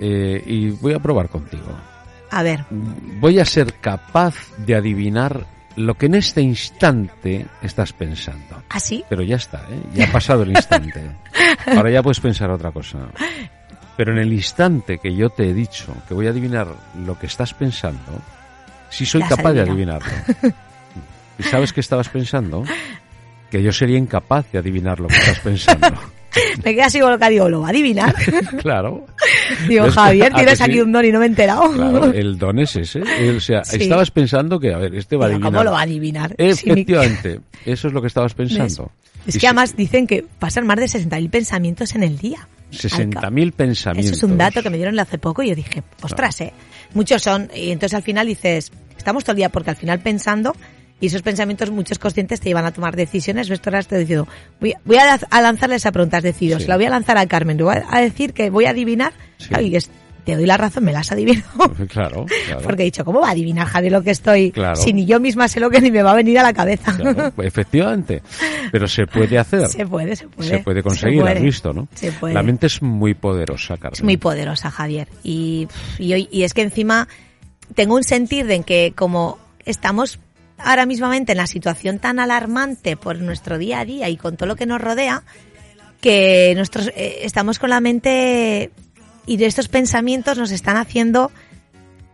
Eh, 0.00 0.42
y 0.44 0.70
voy 0.70 0.94
a 0.94 0.98
probar 0.98 1.28
contigo. 1.28 1.70
a 2.32 2.42
ver, 2.42 2.64
Voy 3.20 3.38
a 3.38 3.44
ser 3.44 3.74
capaz 3.74 4.34
de 4.58 4.74
adivinar 4.74 5.46
lo 5.76 5.94
que 5.94 6.06
en 6.06 6.16
este 6.16 6.40
instante 6.42 7.46
estás 7.62 7.92
pensando. 7.92 8.62
así, 8.70 9.04
Pero 9.08 9.22
ya 9.22 9.36
está, 9.36 9.58
¿eh? 9.70 9.80
ya 9.94 10.06
ha 10.08 10.12
pasado 10.12 10.42
el 10.42 10.50
instante. 10.50 11.00
Ahora 11.76 11.90
ya 11.90 12.02
puedes 12.02 12.20
pensar 12.20 12.50
otra 12.50 12.72
cosa. 12.72 12.98
Pero 13.96 14.12
en 14.12 14.18
el 14.18 14.32
instante 14.32 14.98
que 14.98 15.14
yo 15.14 15.28
te 15.30 15.50
he 15.50 15.54
dicho 15.54 15.94
que 16.08 16.14
voy 16.14 16.26
a 16.26 16.30
adivinar 16.30 16.66
lo 17.04 17.18
que 17.18 17.26
estás 17.26 17.52
pensando, 17.54 18.20
si 18.90 19.04
soy 19.06 19.20
Ya 19.20 19.26
has 19.28 19.36
capaz 19.36 19.52
de 19.52 19.60
adivinarlo. 19.60 20.10
¿Y 21.38 21.42
sabes 21.44 21.72
qué 21.72 21.80
estabas 21.80 22.08
pensando? 22.08 22.64
Que 23.50 23.62
yo 23.62 23.72
sería 23.72 23.98
incapaz 23.98 24.50
de 24.52 24.58
adivinar 24.58 24.98
lo 25.00 25.08
que 25.08 25.16
estás 25.16 25.38
pensando. 25.40 25.88
me 26.64 26.74
queda 26.74 26.86
así 26.86 27.00
colocado, 27.00 27.30
digo, 27.30 27.48
lo 27.50 27.60
va 27.60 27.66
a 27.66 27.70
adivinar. 27.70 28.14
claro. 28.62 29.06
digo. 29.68 29.90
Javier, 29.90 30.32
¿A 30.32 30.36
tienes 30.36 30.58
que 30.58 30.64
sí? 30.64 30.70
aquí 30.70 30.80
un 30.80 30.90
don 30.92 31.04
y 31.04 31.12
no 31.12 31.18
me 31.18 31.26
he 31.26 31.28
enterado. 31.28 31.70
Claro, 31.72 32.04
el 32.12 32.38
don 32.38 32.58
es 32.60 32.74
ese. 32.76 33.02
O 33.36 33.40
sea, 33.40 33.62
Sí. 33.64 33.82
estabas 33.82 34.10
pensando 34.10 34.58
que, 34.58 34.72
a 34.72 34.78
ver, 34.78 34.94
este 34.94 35.16
va 35.16 35.26
a 35.26 35.28
adivinar. 35.28 35.52
¿Cómo 35.52 35.64
lo 35.64 35.72
va 35.72 35.80
a 35.80 35.82
adivinar? 35.82 36.30
Si 36.38 36.44
Efectivamente, 36.70 37.40
eso 37.66 37.88
es 37.88 37.92
lo 37.94 38.00
que 38.00 38.06
estabas 38.08 38.32
pensando. 38.34 38.90
Es 39.26 39.34
Y 39.34 39.38
que 39.38 39.40
si- 39.40 39.46
además 39.46 39.76
dicen 39.76 40.06
que 40.06 40.24
pasan 40.38 40.66
más 40.66 40.78
de 40.78 40.86
60.000 40.86 41.28
pensamientos 41.30 41.94
en 41.94 42.02
el 42.04 42.18
día. 42.18 42.48
60.000 42.72 43.52
pensamientos. 43.52 44.16
Eso 44.16 44.26
es 44.26 44.30
un 44.32 44.38
dato 44.38 44.62
que 44.62 44.70
me 44.70 44.76
dieron 44.76 44.98
hace 44.98 45.18
poco 45.18 45.42
y 45.42 45.50
yo 45.50 45.54
dije, 45.54 45.82
ostras, 46.02 46.40
eh. 46.40 46.52
Muchos 46.94 47.22
son, 47.22 47.50
y 47.54 47.70
entonces 47.70 47.94
al 47.96 48.02
final 48.02 48.26
dices, 48.26 48.70
estamos 48.96 49.24
todo 49.24 49.32
el 49.32 49.36
día 49.38 49.48
porque 49.48 49.70
al 49.70 49.76
final 49.76 50.00
pensando, 50.00 50.54
y 51.00 51.06
esos 51.06 51.22
pensamientos 51.22 51.70
muchos 51.70 51.98
conscientes 51.98 52.40
te 52.40 52.48
llevan 52.48 52.64
a 52.64 52.70
tomar 52.72 52.94
decisiones. 52.96 53.48
Ves, 53.48 53.60
ahora 53.64 53.82
te 53.82 53.96
decido, 53.96 54.28
voy, 54.60 54.74
voy 54.84 54.96
a, 54.96 55.14
a 55.14 55.40
lanzarle 55.40 55.76
esa 55.76 55.90
pregunta, 55.92 56.18
has 56.18 56.22
decidido, 56.22 56.58
Sí. 56.58 56.64
se 56.64 56.68
la 56.68 56.76
voy 56.76 56.84
a 56.86 56.90
lanzar 56.90 57.18
a 57.18 57.26
Carmen, 57.26 57.56
le 57.56 57.64
voy 57.64 57.74
a, 57.76 57.84
a 57.90 58.00
decir 58.00 58.32
que 58.32 58.50
voy 58.50 58.66
a 58.66 58.70
adivinar, 58.70 59.12
Sí. 59.38 59.48
Claro, 59.48 59.64
y 59.64 59.74
es- 59.76 59.90
te 60.24 60.36
doy 60.36 60.46
la 60.46 60.56
razón, 60.56 60.84
me 60.84 60.92
la 60.92 61.00
has 61.00 61.10
adivinado. 61.12 61.48
Claro, 61.88 62.26
claro. 62.46 62.62
Porque 62.62 62.82
he 62.82 62.84
dicho, 62.86 63.04
¿cómo 63.04 63.20
va 63.20 63.28
a 63.28 63.30
adivinar 63.32 63.66
Javier 63.66 63.92
lo 63.92 64.02
que 64.02 64.10
estoy? 64.12 64.50
Claro. 64.52 64.76
Si 64.76 64.92
ni 64.92 65.04
yo 65.04 65.18
misma 65.20 65.48
sé 65.48 65.58
lo 65.60 65.68
que 65.70 65.80
ni 65.80 65.90
me 65.90 66.02
va 66.02 66.12
a 66.12 66.14
venir 66.14 66.38
a 66.38 66.42
la 66.42 66.52
cabeza. 66.52 66.96
Claro, 66.96 67.32
efectivamente. 67.42 68.22
Pero 68.70 68.86
se 68.88 69.06
puede 69.06 69.38
hacer. 69.38 69.66
Se 69.68 69.86
puede, 69.86 70.14
se 70.16 70.28
puede. 70.28 70.48
Se 70.48 70.58
puede 70.58 70.82
conseguir, 70.82 71.18
Se 71.18 71.22
puede. 71.22 71.36
has 71.36 71.42
visto, 71.42 71.72
¿no? 71.72 71.88
Se 71.94 72.12
puede. 72.12 72.34
La 72.34 72.42
mente 72.42 72.66
es 72.68 72.80
muy 72.82 73.14
poderosa, 73.14 73.76
Carmen. 73.76 73.94
Es 73.94 74.02
muy 74.04 74.16
poderosa, 74.16 74.70
Javier. 74.70 75.08
Y, 75.24 75.66
y, 75.98 76.12
hoy- 76.14 76.28
y 76.30 76.44
es 76.44 76.54
que 76.54 76.62
encima 76.62 77.08
tengo 77.74 77.94
un 77.96 78.04
sentir 78.04 78.46
de 78.46 78.54
en 78.56 78.64
que 78.64 78.92
como 78.94 79.38
estamos 79.64 80.18
ahora 80.58 80.86
mismamente 80.86 81.32
en 81.32 81.38
la 81.38 81.46
situación 81.48 81.98
tan 81.98 82.18
alarmante 82.20 82.96
por 82.96 83.18
nuestro 83.20 83.58
día 83.58 83.80
a 83.80 83.84
día 83.84 84.08
y 84.08 84.16
con 84.16 84.36
todo 84.36 84.46
lo 84.46 84.56
que 84.56 84.66
nos 84.66 84.80
rodea, 84.80 85.22
que 86.00 86.52
nosotros 86.56 86.90
eh, 86.96 87.20
estamos 87.22 87.58
con 87.58 87.70
la 87.70 87.80
mente 87.80 88.70
y 89.26 89.36
de 89.36 89.46
estos 89.46 89.68
pensamientos 89.68 90.38
nos 90.38 90.50
están 90.50 90.76
haciendo 90.76 91.30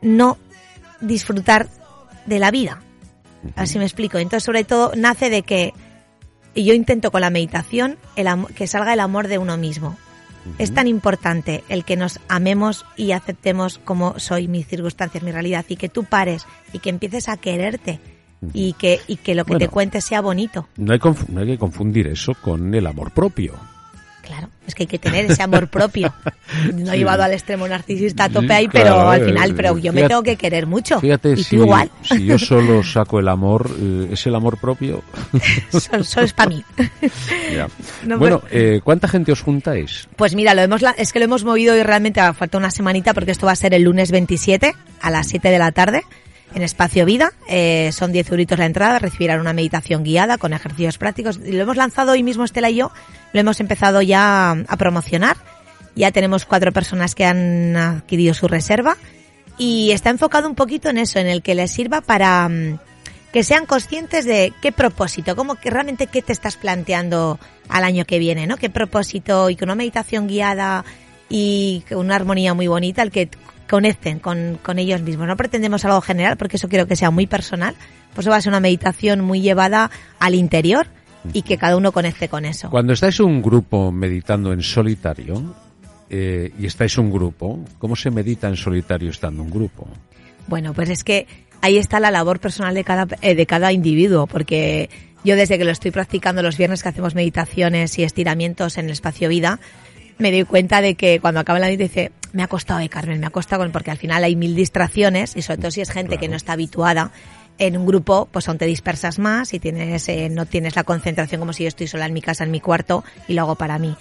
no 0.02 0.38
disfrutar 1.00 1.68
de 2.26 2.38
la 2.38 2.50
vida. 2.50 2.82
Así 3.56 3.78
me 3.78 3.84
explico. 3.84 4.18
Entonces, 4.18 4.44
sobre 4.44 4.64
todo, 4.64 4.92
nace 4.96 5.30
de 5.30 5.42
que 5.42 5.72
y 6.54 6.64
yo 6.64 6.74
intento 6.74 7.12
con 7.12 7.20
la 7.20 7.30
meditación 7.30 7.98
el 8.16 8.26
que 8.54 8.66
salga 8.66 8.92
el 8.92 9.00
amor 9.00 9.28
de 9.28 9.38
uno 9.38 9.56
mismo. 9.56 9.96
Es 10.58 10.72
tan 10.72 10.88
importante 10.88 11.62
el 11.68 11.84
que 11.84 11.96
nos 11.96 12.20
amemos 12.26 12.86
y 12.96 13.12
aceptemos 13.12 13.78
como 13.84 14.18
soy, 14.18 14.48
mis 14.48 14.66
circunstancias, 14.66 15.22
mi 15.22 15.30
realidad, 15.30 15.64
y 15.68 15.76
que 15.76 15.88
tú 15.88 16.04
pares 16.04 16.46
y 16.72 16.78
que 16.78 16.90
empieces 16.90 17.28
a 17.28 17.36
quererte 17.36 18.00
y 18.54 18.72
que, 18.72 19.00
y 19.06 19.16
que 19.16 19.34
lo 19.34 19.44
que 19.44 19.56
te 19.56 19.68
cuentes 19.68 20.04
sea 20.04 20.20
bonito. 20.20 20.66
No 20.76 20.92
hay, 20.92 21.00
no 21.28 21.40
hay 21.40 21.46
que 21.46 21.58
confundir 21.58 22.06
eso 22.06 22.34
con 22.34 22.74
el 22.74 22.86
amor 22.86 23.12
propio. 23.12 23.54
Claro, 24.28 24.48
es 24.66 24.74
que 24.74 24.82
hay 24.82 24.86
que 24.86 24.98
tener 24.98 25.24
ese 25.30 25.42
amor 25.42 25.68
propio. 25.68 26.12
No 26.74 26.92
Sí. 26.92 26.98
llevado 26.98 27.22
al 27.22 27.32
extremo 27.34 27.68
narcisista 27.68 28.24
a 28.24 28.28
tope 28.30 28.52
ahí, 28.52 28.68
claro, 28.68 28.96
pero 28.96 29.10
al 29.10 29.22
eh, 29.22 29.24
final, 29.26 29.54
pero 29.54 29.76
yo 29.78 29.92
me 29.92 30.04
tengo 30.04 30.22
que 30.22 30.36
querer 30.36 30.66
mucho. 30.66 30.98
Fíjate, 31.00 31.32
y 31.32 31.44
si, 31.44 31.56
igual. 31.56 31.90
si 32.02 32.24
yo 32.24 32.38
solo 32.38 32.82
saco 32.82 33.18
el 33.20 33.28
amor, 33.28 33.70
eh, 33.78 34.08
¿es 34.12 34.26
el 34.26 34.34
amor 34.34 34.58
propio? 34.58 35.02
Solo, 35.70 36.04
solo 36.04 36.26
es 36.26 36.32
para 36.32 36.48
mí. 36.50 36.64
Ya. 37.54 37.68
No, 38.06 38.18
bueno, 38.18 38.40
pues- 38.40 38.52
eh, 38.54 38.80
¿cuánta 38.82 39.08
gente 39.08 39.32
os 39.32 39.42
juntáis? 39.42 40.08
Pues 40.16 40.34
mira, 40.34 40.54
lo 40.54 40.62
hemos, 40.62 40.80
la- 40.82 40.92
es 40.92 41.12
que 41.12 41.18
lo 41.18 41.26
hemos 41.26 41.44
movido 41.44 41.76
y 41.76 41.82
realmente 41.82 42.20
falta 42.32 42.56
una 42.58 42.70
semanita 42.70 43.12
porque 43.14 43.30
esto 43.32 43.46
va 43.46 43.52
a 43.52 43.56
ser 43.56 43.74
el 43.74 43.82
lunes 43.82 44.10
27 44.10 44.74
a 45.02 45.10
las 45.10 45.26
7 45.28 45.48
de 45.50 45.58
la 45.58 45.72
tarde 45.72 46.02
en 46.54 46.62
Espacio 46.62 47.04
Vida. 47.04 47.32
Eh, 47.48 47.90
son 47.92 48.12
10 48.12 48.30
euritos 48.30 48.58
la 48.58 48.66
entrada, 48.66 48.98
recibirán 48.98 49.40
una 49.40 49.52
meditación 49.52 50.02
guiada 50.02 50.38
con 50.38 50.52
ejercicios 50.52 50.98
prácticos. 50.98 51.38
Lo 51.38 51.62
hemos 51.62 51.76
lanzado 51.76 52.12
hoy 52.12 52.22
mismo 52.22 52.44
Estela 52.44 52.70
y 52.70 52.76
yo, 52.76 52.92
lo 53.32 53.40
hemos 53.40 53.60
empezado 53.60 54.02
ya 54.02 54.50
a 54.50 54.76
promocionar. 54.76 55.36
Ya 55.94 56.12
tenemos 56.12 56.44
cuatro 56.44 56.72
personas 56.72 57.14
que 57.14 57.24
han 57.24 57.76
adquirido 57.76 58.32
su 58.34 58.46
reserva 58.46 58.96
y 59.56 59.90
está 59.90 60.10
enfocado 60.10 60.48
un 60.48 60.54
poquito 60.54 60.88
en 60.88 60.98
eso, 60.98 61.18
en 61.18 61.26
el 61.26 61.42
que 61.42 61.54
les 61.56 61.72
sirva 61.72 62.00
para 62.00 62.48
mm, 62.48 62.78
que 63.32 63.42
sean 63.42 63.66
conscientes 63.66 64.24
de 64.24 64.52
qué 64.62 64.72
propósito, 64.72 65.36
cómo 65.36 65.56
que 65.56 65.70
realmente 65.70 66.06
qué 66.06 66.22
te 66.22 66.32
estás 66.32 66.56
planteando 66.56 67.38
al 67.68 67.84
año 67.84 68.04
que 68.04 68.18
viene, 68.18 68.46
¿no? 68.46 68.56
Qué 68.56 68.70
propósito 68.70 69.50
y 69.50 69.56
con 69.56 69.68
una 69.68 69.74
meditación 69.74 70.28
guiada 70.28 70.84
y 71.28 71.84
una 71.90 72.16
armonía 72.16 72.54
muy 72.54 72.68
bonita, 72.68 73.02
el 73.02 73.10
que 73.10 73.28
conecten 73.68 74.18
con, 74.18 74.58
con 74.62 74.78
ellos 74.78 75.02
mismos. 75.02 75.26
No 75.26 75.36
pretendemos 75.36 75.84
algo 75.84 76.00
general 76.00 76.36
porque 76.36 76.56
eso 76.56 76.68
quiero 76.68 76.86
que 76.86 76.96
sea 76.96 77.10
muy 77.10 77.26
personal, 77.26 77.74
pues 78.14 78.24
eso 78.24 78.30
va 78.30 78.36
a 78.36 78.40
ser 78.40 78.50
una 78.50 78.60
meditación 78.60 79.20
muy 79.20 79.40
llevada 79.40 79.90
al 80.18 80.34
interior 80.34 80.86
y 81.32 81.42
que 81.42 81.58
cada 81.58 81.76
uno 81.76 81.92
conecte 81.92 82.28
con 82.28 82.44
eso. 82.44 82.70
Cuando 82.70 82.92
estáis 82.92 83.20
un 83.20 83.42
grupo 83.42 83.92
meditando 83.92 84.52
en 84.52 84.62
solitario 84.62 85.54
eh, 86.10 86.52
y 86.58 86.66
estáis 86.66 86.96
un 86.98 87.10
grupo, 87.10 87.64
¿cómo 87.78 87.96
se 87.96 88.10
medita 88.10 88.48
en 88.48 88.56
solitario 88.56 89.10
estando 89.10 89.42
un 89.42 89.50
grupo? 89.50 89.86
Bueno, 90.46 90.72
pues 90.72 90.88
es 90.88 91.04
que 91.04 91.26
ahí 91.60 91.76
está 91.76 92.00
la 92.00 92.10
labor 92.10 92.40
personal 92.40 92.74
de 92.74 92.84
cada, 92.84 93.06
eh, 93.20 93.34
de 93.34 93.46
cada 93.46 93.72
individuo, 93.72 94.26
porque 94.26 94.88
yo 95.24 95.36
desde 95.36 95.58
que 95.58 95.64
lo 95.64 95.72
estoy 95.72 95.90
practicando 95.90 96.42
los 96.42 96.56
viernes 96.56 96.82
que 96.82 96.88
hacemos 96.88 97.14
meditaciones 97.14 97.98
y 97.98 98.04
estiramientos 98.04 98.78
en 98.78 98.86
el 98.86 98.92
espacio 98.92 99.28
vida, 99.28 99.60
me 100.18 100.30
doy 100.30 100.44
cuenta 100.44 100.80
de 100.80 100.94
que 100.94 101.20
cuando 101.20 101.40
acaba 101.40 101.58
la 101.58 101.66
meditación 101.66 102.06
dice, 102.06 102.12
me 102.32 102.42
ha 102.42 102.48
costado, 102.48 102.80
eh, 102.80 102.88
Carmen, 102.88 103.20
me 103.20 103.26
ha 103.26 103.30
costado, 103.30 103.70
porque 103.72 103.90
al 103.90 103.98
final 103.98 104.24
hay 104.24 104.36
mil 104.36 104.54
distracciones 104.54 105.36
y 105.36 105.42
sobre 105.42 105.58
todo 105.58 105.70
si 105.70 105.80
es 105.80 105.90
gente 105.90 106.18
que 106.18 106.28
no 106.28 106.36
está 106.36 106.52
habituada 106.52 107.12
en 107.58 107.76
un 107.76 107.86
grupo, 107.86 108.28
pues 108.30 108.48
aún 108.48 108.58
te 108.58 108.66
dispersas 108.66 109.18
más 109.18 109.52
y 109.52 109.58
tienes, 109.58 110.08
eh, 110.08 110.28
no 110.28 110.46
tienes 110.46 110.76
la 110.76 110.84
concentración 110.84 111.40
como 111.40 111.52
si 111.52 111.64
yo 111.64 111.68
estoy 111.68 111.88
sola 111.88 112.06
en 112.06 112.12
mi 112.12 112.22
casa, 112.22 112.44
en 112.44 112.50
mi 112.50 112.60
cuarto 112.60 113.04
y 113.26 113.34
lo 113.34 113.42
hago 113.42 113.54
para 113.56 113.78
mí. 113.78 113.96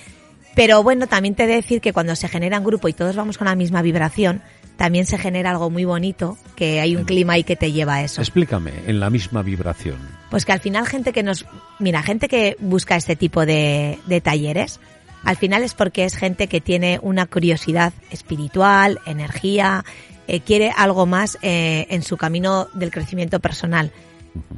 Pero 0.56 0.82
bueno, 0.84 1.08
también 1.08 1.36
te 1.36 1.44
he 1.44 1.48
de 1.48 1.56
decir 1.56 1.82
que 1.82 1.94
cuando 1.94 2.16
se 2.16 2.28
genera 2.28 2.58
un 2.60 2.66
grupo 2.66 2.88
y 2.88 2.94
todos 2.94 3.16
vamos 3.16 3.38
con 3.38 3.46
la 3.46 3.56
misma 3.56 3.82
vibración, 3.82 4.42
también 4.76 5.06
se 5.06 5.18
genera 5.18 5.52
algo 5.52 5.70
muy 5.70 5.86
bonito, 5.86 6.38
que 6.56 6.80
hay 6.80 6.96
un 6.96 7.04
clima 7.04 7.34
ahí 7.34 7.44
que 7.44 7.56
te 7.56 7.72
lleva 7.72 7.96
a 7.96 8.04
eso. 8.04 8.22
Explícame, 8.22 8.72
en 8.86 9.00
la 9.00 9.10
misma 9.10 9.42
vibración. 9.42 9.98
Pues 10.30 10.46
que 10.46 10.52
al 10.52 10.60
final 10.60 10.86
gente 10.88 11.14
que 11.14 11.24
nos, 11.24 11.46
mira, 11.80 12.04
gente 12.04 12.28
que 12.28 12.58
busca 12.60 12.96
este 12.96 13.16
tipo 13.16 13.46
de, 13.46 14.00
de 14.06 14.22
talleres, 14.22 14.80
al 15.24 15.38
final 15.38 15.64
es 15.64 15.74
porque 15.74 16.06
es 16.06 16.16
gente 16.16 16.48
que 16.48 16.62
tiene 16.62 17.00
una 17.02 17.26
curiosidad 17.26 17.94
espiritual, 18.12 19.00
energía, 19.06 19.84
eh, 20.28 20.42
quiere 20.42 20.72
algo 20.76 21.06
más 21.06 21.38
eh, 21.42 21.88
en 21.90 22.04
su 22.04 22.18
camino 22.18 22.68
del 22.74 22.92
crecimiento 22.92 23.40
personal. 23.40 23.92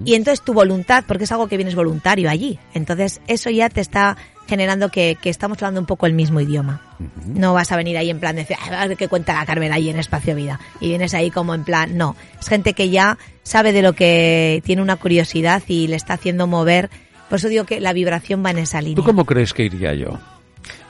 Y 0.04 0.16
entonces 0.16 0.44
tu 0.44 0.54
voluntad, 0.54 1.04
porque 1.08 1.24
es 1.24 1.32
algo 1.32 1.48
que 1.48 1.58
vienes 1.58 1.76
voluntario 1.76 2.30
allí, 2.30 2.60
entonces 2.74 3.22
eso 3.28 3.50
ya 3.50 3.70
te 3.70 3.80
está 3.82 4.18
generando 4.48 4.90
que, 4.90 5.16
que 5.22 5.30
estamos 5.30 5.58
hablando 5.60 5.80
un 5.80 5.86
poco 5.86 6.08
el 6.08 6.14
mismo 6.14 6.42
idioma. 6.42 6.82
No 7.26 7.54
vas 7.54 7.72
a 7.72 7.78
venir 7.78 7.98
ahí 7.98 8.10
en 8.10 8.20
plan 8.20 8.36
de 8.36 8.42
decir, 8.42 8.58
a 8.60 8.88
ver 8.88 8.98
qué 8.98 9.08
cuenta 9.08 9.34
la 9.34 9.46
Carmen 9.46 9.72
ahí 9.72 9.90
en 9.90 10.00
Espacio 10.00 10.36
Vida. 10.36 10.60
Y 10.82 10.90
vienes 10.90 11.14
ahí 11.14 11.30
como 11.30 11.54
en 11.54 11.64
plan, 11.64 11.96
no. 11.98 12.16
Es 12.40 12.50
gente 12.50 12.74
que 12.74 12.90
ya 12.90 13.20
sabe 13.44 13.72
de 13.72 13.84
lo 13.84 13.94
que 13.94 14.62
tiene 14.66 14.82
una 14.82 14.96
curiosidad 14.96 15.62
y 15.68 15.88
le 15.88 15.96
está 15.96 16.14
haciendo 16.14 16.48
mover. 16.48 16.90
Por 17.30 17.38
eso 17.38 17.48
digo 17.48 17.66
que 17.66 17.80
la 17.80 17.94
vibración 17.94 18.44
va 18.44 18.50
en 18.50 18.58
esa 18.58 18.82
línea. 18.82 18.96
¿Tú 18.96 19.04
cómo 19.04 19.24
crees 19.24 19.54
que 19.54 19.66
iría 19.66 19.94
yo? 19.94 20.20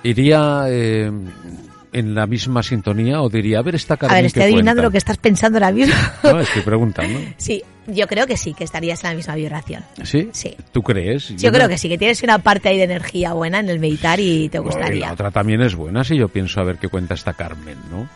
¿Iría 0.04 0.64
eh, 0.68 1.12
en 1.92 2.16
la 2.16 2.26
misma 2.28 2.64
sintonía 2.64 3.22
o 3.22 3.30
diría, 3.30 3.60
a 3.60 3.62
ver, 3.62 3.76
esta 3.76 3.98
Carmen 3.98 4.14
A 4.14 4.18
ver, 4.20 4.26
estoy 4.28 4.40
¿qué 4.42 4.44
adivinando 4.46 4.82
cuenta? 4.82 4.84
lo 4.84 4.92
que 4.92 4.98
estás 4.98 5.18
pensando 5.18 5.58
ahora 5.58 5.72
mismo. 5.72 5.94
No, 6.24 6.40
estoy 6.40 6.62
preguntando. 6.62 7.20
Sí, 7.38 7.64
yo 7.88 8.08
creo 8.08 8.26
que 8.28 8.38
sí, 8.38 8.54
que 8.54 8.64
estarías 8.64 9.04
en 9.04 9.10
la 9.10 9.16
misma 9.16 9.36
vibración. 9.36 9.84
¿Sí? 10.04 10.30
Sí. 10.32 10.56
¿Tú 10.72 10.82
crees? 10.84 11.30
Yo 11.38 11.52
no- 11.52 11.58
creo 11.58 11.68
que 11.68 11.78
sí, 11.78 11.90
que 11.90 11.98
tienes 11.98 12.22
una 12.24 12.40
parte 12.40 12.70
ahí 12.70 12.78
de 12.78 12.84
energía 12.84 13.34
buena 13.34 13.60
en 13.60 13.70
el 13.70 13.80
meditar 13.80 14.20
y 14.20 14.48
te 14.50 14.60
Bueno, 14.60 14.72
y 14.72 14.76
gustaría. 14.80 15.06
la 15.08 15.14
otra 15.14 15.32
también 15.32 15.62
es 15.62 15.76
buena 15.76 16.04
si 16.04 16.16
yo 16.16 16.28
pienso 16.30 16.62
a 16.62 16.64
ver 16.64 16.78
qué 16.78 16.88
cuenta 16.88 17.14
esta 17.16 17.34
Carmen, 17.34 17.78
¿no? 17.92 18.08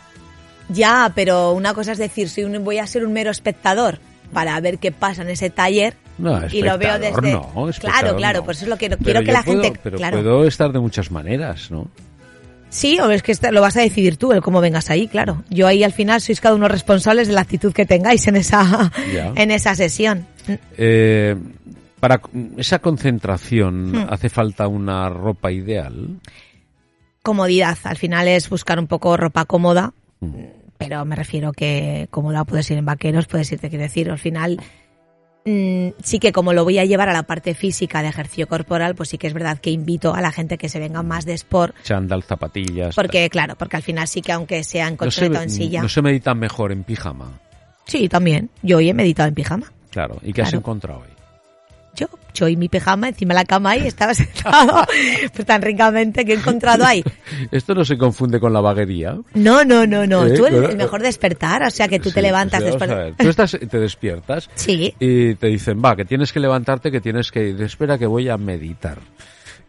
Ya, 0.69 1.11
pero 1.13 1.51
una 1.51 1.73
cosa 1.73 1.91
es 1.91 1.97
decir, 1.97 2.29
un- 2.45 2.63
voy 2.63 2.77
a 2.77 2.87
ser 2.87 3.05
un 3.05 3.11
mero 3.11 3.31
espectador 3.31 3.99
para 4.31 4.57
ver 4.61 4.77
qué 4.79 4.91
pasa 4.91 5.21
en 5.23 5.29
ese 5.29 5.49
taller 5.49 5.95
No, 6.17 6.39
y 6.51 6.61
lo 6.61 6.77
veo 6.77 6.99
desde... 6.99 7.31
no, 7.31 7.51
claro, 7.79 8.15
claro, 8.15 8.39
no. 8.39 8.45
por 8.45 8.53
eso 8.53 8.65
es 8.65 8.69
lo 8.69 8.77
que 8.77 8.89
quiero 8.89 9.23
que 9.23 9.31
la 9.31 9.43
puedo- 9.43 9.63
gente... 9.63 9.79
Pero 9.83 9.97
claro. 9.97 10.17
puedo 10.21 10.45
estar 10.47 10.71
de 10.71 10.79
muchas 10.79 11.09
maneras, 11.11 11.71
¿no? 11.71 11.87
Sí, 12.69 12.99
o 12.99 13.09
es 13.11 13.21
que 13.21 13.33
lo 13.51 13.61
vas 13.61 13.77
a 13.77 13.81
decidir 13.81 14.17
tú, 14.17 14.31
el 14.31 14.41
cómo 14.41 14.59
vengas 14.61 14.89
ahí, 14.89 15.07
claro. 15.07 15.43
Yo 15.49 15.67
ahí 15.67 15.83
al 15.83 15.91
final 15.93 16.21
sois 16.21 16.41
cada 16.41 16.55
uno 16.55 16.67
responsables 16.67 17.27
de 17.27 17.33
la 17.35 17.41
actitud 17.41 17.71
que 17.73 17.85
tengáis 17.85 18.25
en 18.27 18.35
esa, 18.35 18.91
en 19.35 19.51
esa 19.51 19.75
sesión. 19.75 20.25
Eh, 20.77 21.35
para 21.99 22.19
esa 22.57 22.79
concentración 22.79 23.91
Hmm. 23.91 24.07
hace 24.09 24.29
falta 24.29 24.67
una 24.67 25.07
ropa 25.09 25.51
ideal. 25.51 26.19
Comodidad, 27.21 27.77
al 27.83 27.95
final 27.97 28.27
es 28.27 28.49
buscar 28.49 28.79
un 28.79 28.87
poco 28.87 29.15
ropa 29.17 29.45
cómoda, 29.45 29.93
Mm. 30.19 30.35
pero 30.77 31.05
me 31.05 31.15
refiero 31.15 31.51
que 31.53 32.07
cómoda 32.11 32.43
puedes 32.45 32.69
ir 32.71 32.77
en 32.77 32.85
vaqueros, 32.85 33.25
puedes 33.27 33.51
irte, 33.51 33.69
quiero 33.69 33.83
decir, 33.83 34.09
al 34.09 34.17
final 34.19 34.59
sí 35.45 36.19
que 36.19 36.31
como 36.31 36.53
lo 36.53 36.63
voy 36.63 36.79
a 36.79 36.85
llevar 36.85 37.09
a 37.09 37.13
la 37.13 37.23
parte 37.23 37.53
física 37.53 38.01
de 38.01 38.09
ejercicio 38.09 38.47
corporal, 38.47 38.95
pues 38.95 39.09
sí 39.09 39.17
que 39.17 39.27
es 39.27 39.33
verdad 39.33 39.59
que 39.59 39.71
invito 39.71 40.13
a 40.13 40.21
la 40.21 40.31
gente 40.31 40.57
que 40.57 40.69
se 40.69 40.79
venga 40.79 41.03
más 41.03 41.25
de 41.25 41.33
sport, 41.33 41.75
Chándal, 41.83 42.23
zapatillas. 42.23 42.95
porque 42.95 43.29
claro, 43.29 43.55
porque 43.55 43.75
al 43.77 43.83
final 43.83 44.07
sí 44.07 44.21
que 44.21 44.31
aunque 44.31 44.63
sea 44.63 44.87
en 44.87 44.93
no 44.93 45.11
se, 45.11 45.21
colchoneta 45.21 45.39
o 45.39 45.43
en 45.43 45.49
silla, 45.49 45.81
no 45.81 45.89
se 45.89 46.01
medita 46.01 46.33
mejor 46.33 46.71
en 46.71 46.83
pijama. 46.83 47.39
sí, 47.85 48.07
también, 48.09 48.49
yo 48.61 48.77
hoy 48.77 48.89
he 48.89 48.93
meditado 48.93 49.29
en 49.29 49.35
pijama. 49.35 49.71
Claro. 49.91 50.17
¿Y 50.23 50.33
qué 50.33 50.41
has 50.41 50.53
encontrado 50.53 51.01
hoy? 51.01 51.12
Yo, 51.95 52.07
yo 52.33 52.47
y 52.47 52.55
mi 52.57 52.69
pijama 52.69 53.09
encima 53.09 53.33
de 53.35 53.41
la 53.41 53.45
cama 53.45 53.77
y 53.77 53.85
estaba 53.87 54.13
sentado 54.15 54.83
pues 55.33 55.45
tan 55.45 55.61
ricamente 55.61 56.25
que 56.25 56.33
he 56.33 56.35
encontrado 56.35 56.85
ahí. 56.85 57.03
Esto 57.51 57.75
no 57.75 57.85
se 57.85 57.97
confunde 57.97 58.39
con 58.39 58.51
la 58.51 58.61
vaguería. 58.61 59.15
No, 59.35 59.63
no, 59.63 59.85
no, 59.85 60.07
no. 60.07 60.25
Eh, 60.25 60.31
Tú 60.31 60.45
el, 60.47 60.75
mejor 60.75 61.01
despertar, 61.03 61.63
o 61.63 61.69
sea 61.69 61.87
que 61.87 61.99
tú 61.99 62.09
Sí, 62.09 62.15
te 62.15 62.21
levantas 62.23 62.61
o 62.61 62.63
sea, 62.63 62.71
después. 62.71 62.89
ver, 62.89 63.13
Tú 63.17 63.29
estás, 63.29 63.51
te 63.69 63.79
despiertas 63.79 64.49
Sí. 64.55 64.93
y 64.99 65.35
te 65.35 65.47
dicen, 65.47 65.81
va, 65.83 65.95
que 65.95 66.05
tienes 66.05 66.33
que 66.33 66.39
levantarte, 66.39 66.91
que 66.91 67.01
tienes 67.01 67.31
que 67.31 67.49
ir. 67.49 67.61
Espera, 67.61 67.97
que 67.97 68.07
voy 68.07 68.27
a 68.29 68.37
meditar. 68.37 68.97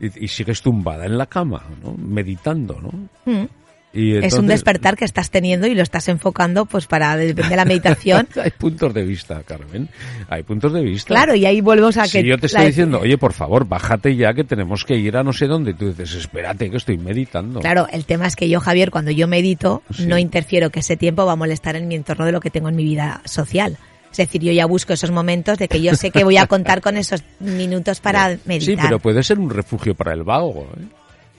Y, 0.01 0.25
y 0.25 0.29
sigues 0.29 0.61
tumbada 0.63 1.05
en 1.07 1.17
la 1.19 1.27
cama, 1.27 1.63
¿no? 1.83 1.95
Meditando, 1.97 2.81
¿no? 2.81 3.33
Mm. 3.33 3.47
Y 3.95 4.11
es 4.13 4.17
un 4.19 4.25
entonces- 4.25 4.49
despertar 4.49 4.97
que 4.97 5.05
estás 5.05 5.31
teniendo 5.31 5.67
y 5.69 5.75
lo 5.75 5.83
estás 5.83 6.09
enfocando 6.09 6.65
pues 6.67 6.87
para 6.87 7.17
depende 7.17 7.51
de 7.51 7.57
la 7.57 7.65
meditación. 7.65 8.27
Hay 8.43 8.51
puntos 8.51 8.93
de 8.93 9.05
vista, 9.05 9.43
Carmen. 9.45 9.89
Hay 10.29 10.43
puntos 10.43 10.73
de 10.73 10.83
vista. 10.83 11.09
Claro, 11.15 11.35
y 11.35 11.47
ahí 11.47 11.61
volvemos 11.61 11.97
a 11.97 12.03
que 12.03 12.09
Si 12.21 12.25
yo 12.25 12.37
te 12.37 12.43
la- 12.43 12.47
estoy 12.47 12.67
diciendo, 12.67 12.99
oye, 13.01 13.17
por 13.19 13.33
favor, 13.33 13.67
bájate 13.69 14.17
ya 14.17 14.35
que 14.35 14.43
tenemos 14.45 14.85
que 14.85 14.97
ir 14.97 15.17
a 15.17 15.23
no 15.23 15.33
sé 15.33 15.47
dónde, 15.47 15.71
y 15.71 15.75
tú 15.75 15.87
dices, 15.89 16.13
espérate 16.15 16.71
que 16.71 16.77
estoy 16.77 16.99
meditando. 16.99 17.61
Claro, 17.61 17.87
el 17.93 18.05
tema 18.05 18.27
es 18.27 18.35
que 18.37 18.49
yo, 18.49 18.61
Javier, 18.61 18.91
cuando 18.91 19.11
yo 19.13 19.29
medito, 19.29 19.83
Sí. 19.93 20.07
no 20.07 20.19
interfiero 20.19 20.71
que 20.71 20.81
ese 20.81 20.97
tiempo 20.97 21.25
va 21.25 21.33
a 21.33 21.37
molestar 21.37 21.77
en 21.77 21.87
mi 21.87 21.95
entorno 21.95 22.25
de 22.27 22.33
lo 22.33 22.41
que 22.41 22.51
tengo 22.51 22.69
en 22.69 22.77
mi 22.77 22.85
vida 22.85 23.21
social. 23.25 23.79
Es 24.11 24.19
decir, 24.19 24.43
yo 24.43 24.53
ya 24.53 24.67
busco 24.67 24.93
esos 24.93 25.11
momentos 25.11 25.59
de 25.59 25.67
que 25.67 25.83
yo 25.83 25.95
sé 25.97 26.11
que 26.13 26.23
voy 26.23 26.37
a 26.37 26.47
contar 26.47 26.81
con 26.81 26.97
esos 26.97 27.23
minutos 27.41 27.99
para 28.01 28.31
Sí, 28.37 28.41
meditar. 28.47 28.87
pero 28.87 28.99
puede 29.01 29.23
ser 29.25 29.39
un 29.41 29.51
refugio 29.51 29.95
para 29.95 30.13
el 30.13 30.23
vago. 30.23 30.69
¿eh? 30.81 30.85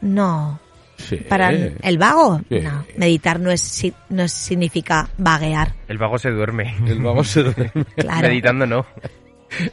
No, 0.01 0.59
Sí. 0.97 1.17
para 1.17 1.51
el 1.51 1.97
vago, 1.97 2.41
Sí. 2.49 2.59
no. 2.61 2.85
Meditar 2.97 3.39
no 3.39 3.51
es 3.51 3.61
si- 3.61 3.93
no 4.09 4.27
significa 4.27 5.09
vaguear. 5.17 5.73
El 5.87 5.97
vago 5.97 6.17
se 6.17 6.29
duerme. 6.31 6.75
El 6.87 7.01
vago 7.01 7.23
se 7.23 7.43
duerme. 7.43 7.71
Claro. 7.95 8.27
Meditando 8.27 8.65
no. 8.65 8.85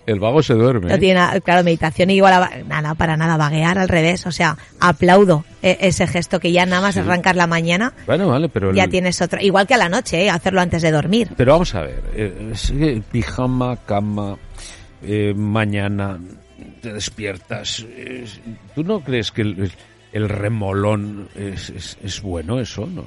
El 0.06 0.20
vago 0.20 0.42
se 0.42 0.54
duerme. 0.54 0.90
No 0.90 0.98
tiene 0.98 1.14
nada, 1.18 1.40
claro, 1.40 1.64
meditación 1.64 2.10
igual 2.10 2.34
a 2.34 2.50
nada, 2.68 2.94
para 2.94 3.16
nada, 3.16 3.36
vaguear 3.36 3.78
al 3.78 3.88
revés. 3.88 4.26
O 4.26 4.30
sea, 4.30 4.56
aplaudo 4.78 5.44
e- 5.62 5.78
ese 5.80 6.06
gesto 6.06 6.38
que 6.38 6.52
ya 6.52 6.66
nada 6.66 6.82
más 6.82 6.94
Sí. 6.94 7.00
arrancar 7.00 7.34
la 7.36 7.46
mañana, 7.46 7.92
Bueno, 8.06 8.28
vale, 8.28 8.48
pero... 8.48 8.70
el- 8.70 8.76
ya 8.76 8.86
tienes 8.88 9.20
otro. 9.22 9.40
Igual 9.40 9.66
que 9.66 9.74
a 9.74 9.78
la 9.78 9.88
noche, 9.88 10.24
¿eh? 10.24 10.30
hacerlo 10.30 10.60
antes 10.60 10.82
de 10.82 10.90
dormir. 10.90 11.30
Pero 11.36 11.52
vamos 11.52 11.74
a 11.74 11.80
ver, 11.82 12.02
eh, 12.14 13.02
pijama, 13.10 13.76
cama, 13.86 14.36
eh, 15.02 15.32
mañana, 15.34 16.18
te 16.80 16.92
despiertas. 16.92 17.84
es- 17.96 18.40
¿Tú 18.74 18.84
no 18.84 19.00
crees 19.00 19.32
que 19.32 19.42
el, 19.42 19.72
el 20.12 20.28
remolón 20.28 21.28
es, 21.34 21.70
es, 21.70 21.98
es 22.02 22.22
bueno 22.22 22.60
eso? 22.60 22.86
No, 22.86 23.04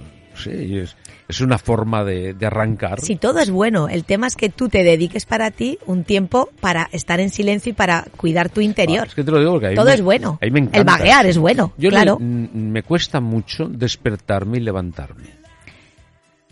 y 0.47 0.79
es, 0.79 0.97
es 1.29 1.39
una 1.39 1.57
forma 1.57 2.03
de, 2.03 2.33
de 2.33 2.45
arrancar. 2.45 2.99
Si 2.99 3.15
todo 3.15 3.39
es 3.39 3.49
bueno, 3.49 3.87
el 3.87 4.03
tema 4.03 4.27
es 4.27 4.35
que 4.35 4.49
tú 4.49 4.67
te 4.67 4.83
dediques 4.83 5.25
para 5.25 5.49
ti 5.51 5.79
un 5.85 6.03
tiempo 6.03 6.49
para 6.59 6.89
estar 6.91 7.21
en 7.21 7.29
silencio 7.29 7.69
y 7.69 7.73
para 7.73 8.05
cuidar 8.17 8.49
tu 8.49 8.59
interior. 8.59 9.03
Ah, 9.03 9.07
es 9.07 9.15
que 9.15 9.23
te 9.23 9.31
lo 9.31 9.39
digo 9.39 9.51
porque 9.53 9.67
a 9.67 9.69
mí 9.69 9.75
Todo 9.75 9.85
me- 9.85 9.93
es 9.93 10.01
bueno. 10.01 10.37
a 10.41 10.45
mí 10.45 10.51
me 10.51 10.69
El 10.73 10.83
vaguear 10.83 11.25
es 11.25 11.37
bueno, 11.37 11.71
Yo 11.77 11.89
claro. 11.89 12.17
me 12.19 12.83
cuesta 12.83 13.21
mucho 13.21 13.65
despertarme 13.69 14.57
y 14.57 14.61
levantarme. 14.61 15.27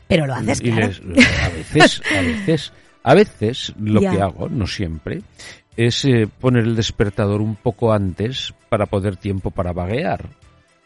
Pero 0.08 0.28
lo 0.28 0.34
haces, 0.36 0.62
Y 0.62 0.72
claro. 0.72 0.88
les- 0.88 1.02
a 1.42 1.50
veces, 1.50 2.02
a 2.16 2.22
veces, 2.22 2.74
a 3.04 3.14
veces 3.16 3.74
lo 3.80 4.00
Ya. 4.02 4.12
que 4.12 4.22
hago, 4.22 4.48
no 4.50 4.66
siempre, 4.68 5.22
es 5.76 6.06
eh, 6.06 6.28
poner 6.40 6.64
el 6.64 6.76
despertador 6.76 7.42
un 7.42 7.56
poco 7.56 7.92
antes 7.92 8.54
para 8.70 8.86
poder 8.86 9.18
tiempo 9.18 9.52
para 9.52 9.74
vaguear. 9.74 10.30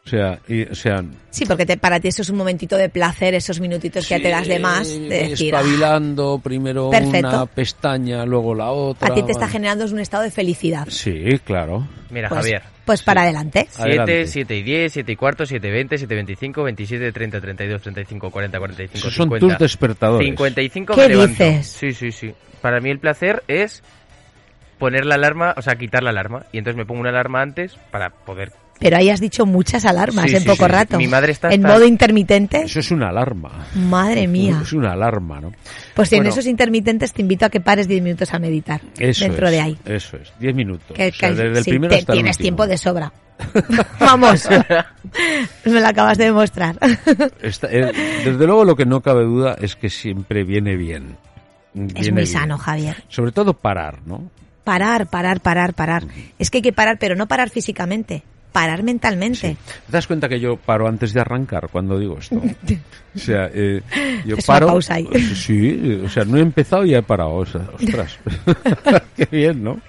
O 0.08 0.10
sea, 0.10 0.40
y- 0.48 0.64
o 0.64 0.74
sea, 0.74 1.04
Sí, 1.30 1.46
porque 1.46 1.66
te- 1.66 1.76
para 1.76 2.00
ti 2.00 2.08
eso 2.08 2.22
es 2.22 2.30
un 2.30 2.38
momentito 2.38 2.78
de 2.78 2.88
placer, 2.88 3.34
esos 3.36 3.60
minutitos 3.60 4.08
que 4.08 4.16
ya 4.18 4.22
te 4.24 4.30
das 4.30 4.48
de 4.48 4.58
más, 4.58 4.88
sí, 4.88 5.00
de 5.10 5.28
decir, 5.30 5.54
"Ah, 5.54 5.60
espabilando 5.60 6.40
primero 6.42 6.90
Perfecto. 6.90 7.28
una 7.28 7.46
pestaña, 7.46 8.26
luego 8.26 8.56
la 8.56 8.72
otra. 8.72 9.10
a 9.10 9.14
ti 9.14 9.22
te 9.24 9.34
está 9.34 9.50
generando 9.50 9.84
un 9.86 10.00
estado 10.00 10.24
de 10.24 10.32
felicidad. 10.32 10.88
Sí, 10.90 11.38
claro. 11.44 11.86
Mira, 12.10 12.30
Pues, 12.30 12.40
Javier. 12.40 12.62
pues 12.86 13.04
para 13.04 13.24
adelante. 13.24 13.68
7, 13.70 13.84
Adelante. 13.84 14.28
7 14.28 14.56
y 14.56 14.64
10, 14.64 14.94
7 14.94 15.12
y 15.12 15.16
cuarto, 15.18 15.46
7 15.46 15.68
y 15.68 15.72
20, 15.72 15.98
7 15.98 16.14
y 16.14 16.16
25, 16.16 16.64
27, 16.64 17.12
30, 17.12 17.42
32, 17.42 17.82
35, 17.82 18.32
40, 18.32 18.60
45, 18.60 18.98
Esos 18.98 19.14
son 19.14 19.26
50. 19.26 19.46
tus 19.46 19.58
despertadores. 19.60 20.26
55 20.26 20.96
¿Qué 20.96 21.02
me 21.02 21.08
levanto. 21.10 21.44
dices? 21.44 21.68
Sí, 21.68 21.92
sí, 21.92 22.14
sí. 22.14 22.34
Para 22.62 22.80
mí 22.80 22.90
el 22.90 23.00
placer 23.00 23.44
es 23.50 23.84
poner 24.80 25.06
la 25.06 25.16
alarma, 25.16 25.54
o 25.58 25.62
sea, 25.62 25.76
quitar 25.76 26.02
la 26.04 26.12
alarma. 26.12 26.46
Y 26.54 26.60
entonces 26.60 26.78
me 26.78 26.86
pongo 26.86 27.02
una 27.02 27.10
alarma 27.10 27.42
antes 27.42 27.76
para 27.92 28.10
poder 28.12 28.52
Pero 28.80 28.98
ahí 28.98 29.10
has 29.10 29.20
dicho 29.20 29.46
muchas 29.46 29.86
alarmas 29.86 30.30
Sí, 30.30 30.36
en 30.36 30.42
sí, 30.44 30.48
poco 30.48 30.66
sí. 30.66 30.72
rato. 30.72 30.98
Mi 30.98 31.08
madre 31.08 31.32
está 31.32 31.50
en 31.50 31.62
modo 31.64 31.84
intermitente. 31.86 32.62
Eso 32.64 32.80
es 32.80 32.92
una 32.92 33.10
alarma. 33.10 33.66
Madre 33.76 34.28
mía. 34.28 34.60
Es 34.62 34.72
una 34.74 34.92
alarma, 34.94 35.42
¿no? 35.42 35.52
Pues 35.96 36.12
en 36.14 36.20
Bueno, 36.20 36.30
esos 36.30 36.46
intermitentes 36.46 37.12
te 37.14 37.22
invito 37.24 37.46
a 37.46 37.50
que 37.50 37.60
pares 37.60 37.88
10 37.88 38.04
minutos 38.04 38.34
a 38.34 38.40
meditar 38.40 38.82
eso 39.00 39.26
dentro 39.26 39.48
es, 39.48 39.52
de 39.54 39.62
ahí. 39.62 39.78
Eso 39.86 40.18
es, 40.18 40.32
10 40.40 40.54
minutos. 40.56 40.96
Que, 40.96 41.08
O 41.08 41.12
sea, 41.14 41.30
que- 41.30 41.36
desde 41.36 41.58
el 41.60 41.64
sí, 41.64 41.70
primero 41.72 41.90
te- 41.94 42.00
hasta 42.00 42.14
el 42.14 42.18
tienes 42.18 42.36
último. 42.38 42.44
tiempo 42.44 42.68
de 42.68 42.78
sobra. 42.78 43.14
Vamos, 44.00 44.48
me 45.66 45.80
lo 45.82 45.88
acabas 45.88 46.18
de 46.18 46.26
demostrar. 46.26 46.78
Está- 47.42 47.68
eh, 47.72 47.92
desde 48.26 48.46
luego 48.46 48.64
lo 48.66 48.76
que 48.76 48.86
no 48.86 49.02
cabe 49.02 49.24
duda 49.24 49.56
es 49.60 49.76
que 49.76 49.90
siempre 49.90 50.44
viene 50.44 50.76
bien. 50.76 51.18
es 51.74 52.12
muy 52.12 52.24
bien. 52.24 52.28
sano, 52.28 52.58
Javier. 52.58 53.04
Sobre 53.10 53.32
todo 53.32 53.54
parar, 53.54 54.00
¿no? 54.06 54.30
Parar, 54.64 55.08
parar, 55.08 55.40
parar, 55.40 55.74
parar. 55.74 56.04
Es 56.40 56.50
que 56.52 56.58
hay 56.58 56.62
que 56.62 56.74
parar, 56.74 56.98
pero 57.00 57.16
no 57.16 57.28
parar 57.28 57.50
físicamente, 57.50 58.24
parar 58.58 58.82
mentalmente. 58.82 59.56
¿Te 59.86 59.92
das 59.92 60.08
cuenta 60.08 60.28
que 60.28 60.40
yo 60.40 60.58
paro 60.58 60.88
antes 60.88 61.14
de 61.14 61.22
arrancar 61.22 61.70
cuando 61.72 62.00
digo 62.00 62.18
esto? 62.18 62.42
O 63.16 63.20
sea, 63.20 63.50
eh, 63.52 63.82
yo 64.28 64.36
Es 64.38 64.48
una 64.48 64.54
paro. 64.60 64.68
pausa 64.68 64.94
ahí. 64.96 65.08
Sí, 65.34 66.02
o 66.06 66.08
sea, 66.08 66.24
no 66.24 66.38
he 66.38 66.42
empezado 66.42 66.86
y 66.86 66.92
ya 66.92 67.00
he 67.00 67.02
parado. 67.04 67.34
O 67.38 67.46
sea, 67.48 67.62
ostras, 67.74 68.20
qué 69.18 69.26
bien, 69.32 69.64
¿no? 69.64 69.80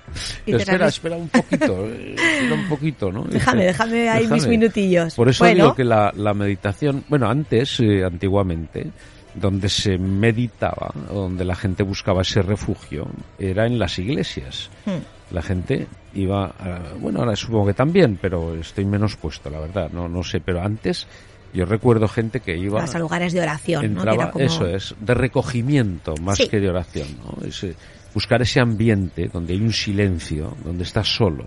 Y 0.46 0.54
espera, 0.54 0.86
espera 0.88 1.16
un 1.16 1.28
poquito, 1.28 1.86
eh, 1.88 2.14
espera 2.14 2.54
un 2.54 2.68
poquito, 2.70 3.12
¿no? 3.12 3.24
Déjame, 3.24 3.64
déjame 3.66 4.08
ahí 4.08 4.26
mis 4.28 4.46
minutillos. 4.46 5.14
Por 5.14 5.28
eso 5.28 5.44
Bueno. 5.44 5.56
digo 5.64 5.74
que 5.74 5.84
la, 5.84 6.10
la 6.16 6.32
meditación, 6.32 7.04
bueno, 7.08 7.28
antes, 7.28 7.80
eh, 7.80 8.02
antiguamente, 8.02 8.86
donde 9.34 9.68
se 9.68 9.98
meditaba, 9.98 10.90
donde 11.12 11.44
la 11.44 11.54
gente 11.54 11.82
buscaba 11.82 12.22
ese 12.22 12.40
refugio, 12.40 13.08
era 13.38 13.66
en 13.66 13.78
las 13.78 13.98
iglesias. 13.98 14.70
Hmm. 14.86 15.17
La 15.30 15.42
gente 15.42 15.86
iba, 16.14 16.46
a- 16.46 16.94
bueno, 16.98 17.20
ahora 17.20 17.36
supongo 17.36 17.66
que 17.66 17.74
también, 17.74 18.18
pero 18.20 18.54
estoy 18.54 18.84
menos 18.86 19.16
puesto, 19.16 19.50
la 19.50 19.60
verdad, 19.60 19.90
no, 19.92 20.08
no 20.08 20.22
sé, 20.22 20.40
pero 20.40 20.62
antes 20.62 21.06
yo 21.52 21.64
recuerdo 21.66 22.08
gente 22.08 22.40
que 22.40 22.56
iba... 22.56 22.82
A 22.82 22.98
lugares 22.98 23.32
de 23.32 23.40
oración, 23.40 23.82
¿no? 23.82 23.88
Que 24.04 24.10
entraba, 24.10 24.22
era 24.24 24.30
como- 24.32 24.44
eso 24.44 24.66
es, 24.66 24.94
de 25.00 25.14
recogimiento 25.14 26.14
más 26.22 26.38
Sí. 26.38 26.48
que 26.48 26.60
de 26.60 26.70
oración, 26.70 27.08
¿no? 27.24 27.46
Ese- 27.46 27.74
buscar 28.14 28.40
ese 28.42 28.58
ambiente 28.60 29.28
donde 29.28 29.52
hay 29.52 29.60
un 29.60 29.72
silencio, 29.72 30.56
donde 30.64 30.84
estás 30.84 31.08
solo, 31.14 31.44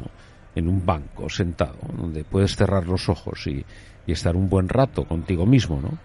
en 0.55 0.67
un 0.67 0.85
banco, 0.85 1.29
sentado, 1.29 1.77
donde 1.97 2.23
puedes 2.23 2.55
cerrar 2.55 2.85
los 2.87 3.09
ojos 3.09 3.47
y, 3.47 3.65
y 4.05 4.11
estar 4.11 4.35
un 4.35 4.47
buen 4.49 4.69
rato 4.69 5.05
contigo 5.05 5.45
mismo, 5.45 5.79
¿no? 5.81 5.97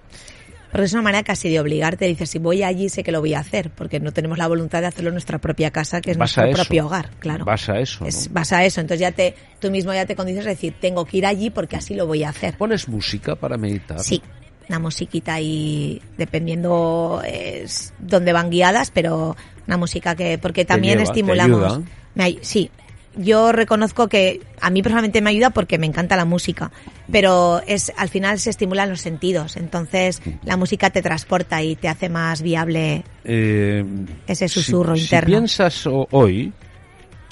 Porque 0.76 0.88
es 0.88 0.92
una 0.92 1.00
manera 1.00 1.24
casi 1.24 1.48
de 1.48 1.58
obligarte. 1.58 2.04
Dices, 2.04 2.28
si 2.28 2.38
voy 2.38 2.62
allí 2.62 2.90
sé 2.90 3.02
que 3.02 3.10
lo 3.10 3.20
voy 3.20 3.32
a 3.32 3.38
hacer, 3.38 3.70
porque 3.70 3.98
no 3.98 4.12
tenemos 4.12 4.36
la 4.36 4.46
voluntad 4.46 4.82
de 4.82 4.88
hacerlo 4.88 5.08
en 5.08 5.14
nuestra 5.14 5.38
propia 5.38 5.70
casa, 5.70 6.02
que 6.02 6.10
es 6.10 6.18
Vas 6.18 6.36
nuestro 6.36 6.54
propio 6.54 6.84
hogar, 6.84 7.08
claro. 7.18 7.46
Vas 7.46 7.66
a 7.70 7.80
eso, 7.80 8.00
¿no? 8.04 8.08
Es, 8.08 8.30
vas 8.30 8.52
a 8.52 8.62
eso. 8.62 8.82
Entonces 8.82 9.00
ya 9.00 9.10
te, 9.10 9.34
tú 9.58 9.70
mismo 9.70 9.94
ya 9.94 10.04
te 10.04 10.14
condices 10.14 10.44
a 10.44 10.50
decir, 10.50 10.74
tengo 10.78 11.06
que 11.06 11.16
ir 11.16 11.24
allí 11.24 11.48
porque 11.48 11.76
así 11.76 11.94
lo 11.94 12.06
voy 12.06 12.24
a 12.24 12.28
hacer. 12.28 12.58
¿Pones 12.58 12.88
música 12.88 13.36
para 13.36 13.56
meditar? 13.56 14.00
Sí, 14.00 14.22
una 14.68 14.78
musiquita 14.78 15.32
ahí, 15.32 16.02
dependiendo 16.18 17.22
es, 17.24 17.94
dónde 17.98 18.34
van 18.34 18.50
guiadas, 18.50 18.90
pero 18.90 19.34
una 19.66 19.78
música 19.78 20.14
que, 20.14 20.36
porque 20.36 20.66
también 20.66 20.98
lleva, 20.98 21.04
estimulamos. 21.04 21.80
Me 22.14 22.36
sí, 22.42 22.70
yo 23.16 23.52
reconozco 23.52 24.08
que 24.08 24.40
a 24.60 24.70
mí 24.70 24.82
personalmente 24.82 25.20
me 25.22 25.30
ayuda 25.30 25.50
porque 25.50 25.78
me 25.78 25.86
encanta 25.86 26.16
la 26.16 26.24
música, 26.24 26.70
pero 27.10 27.60
es 27.66 27.92
al 27.96 28.08
final 28.08 28.38
se 28.38 28.50
estimulan 28.50 28.90
los 28.90 29.00
sentidos, 29.00 29.56
entonces 29.56 30.20
la 30.44 30.56
música 30.56 30.90
te 30.90 31.02
transporta 31.02 31.62
y 31.62 31.76
te 31.76 31.88
hace 31.88 32.08
más 32.08 32.42
viable. 32.42 33.04
Eh, 33.24 33.84
Ese 34.26 34.48
susurro 34.48 34.94
si, 34.96 35.02
interno. 35.02 35.26
Si 35.28 35.32
piensas 35.32 35.86
hoy 36.10 36.52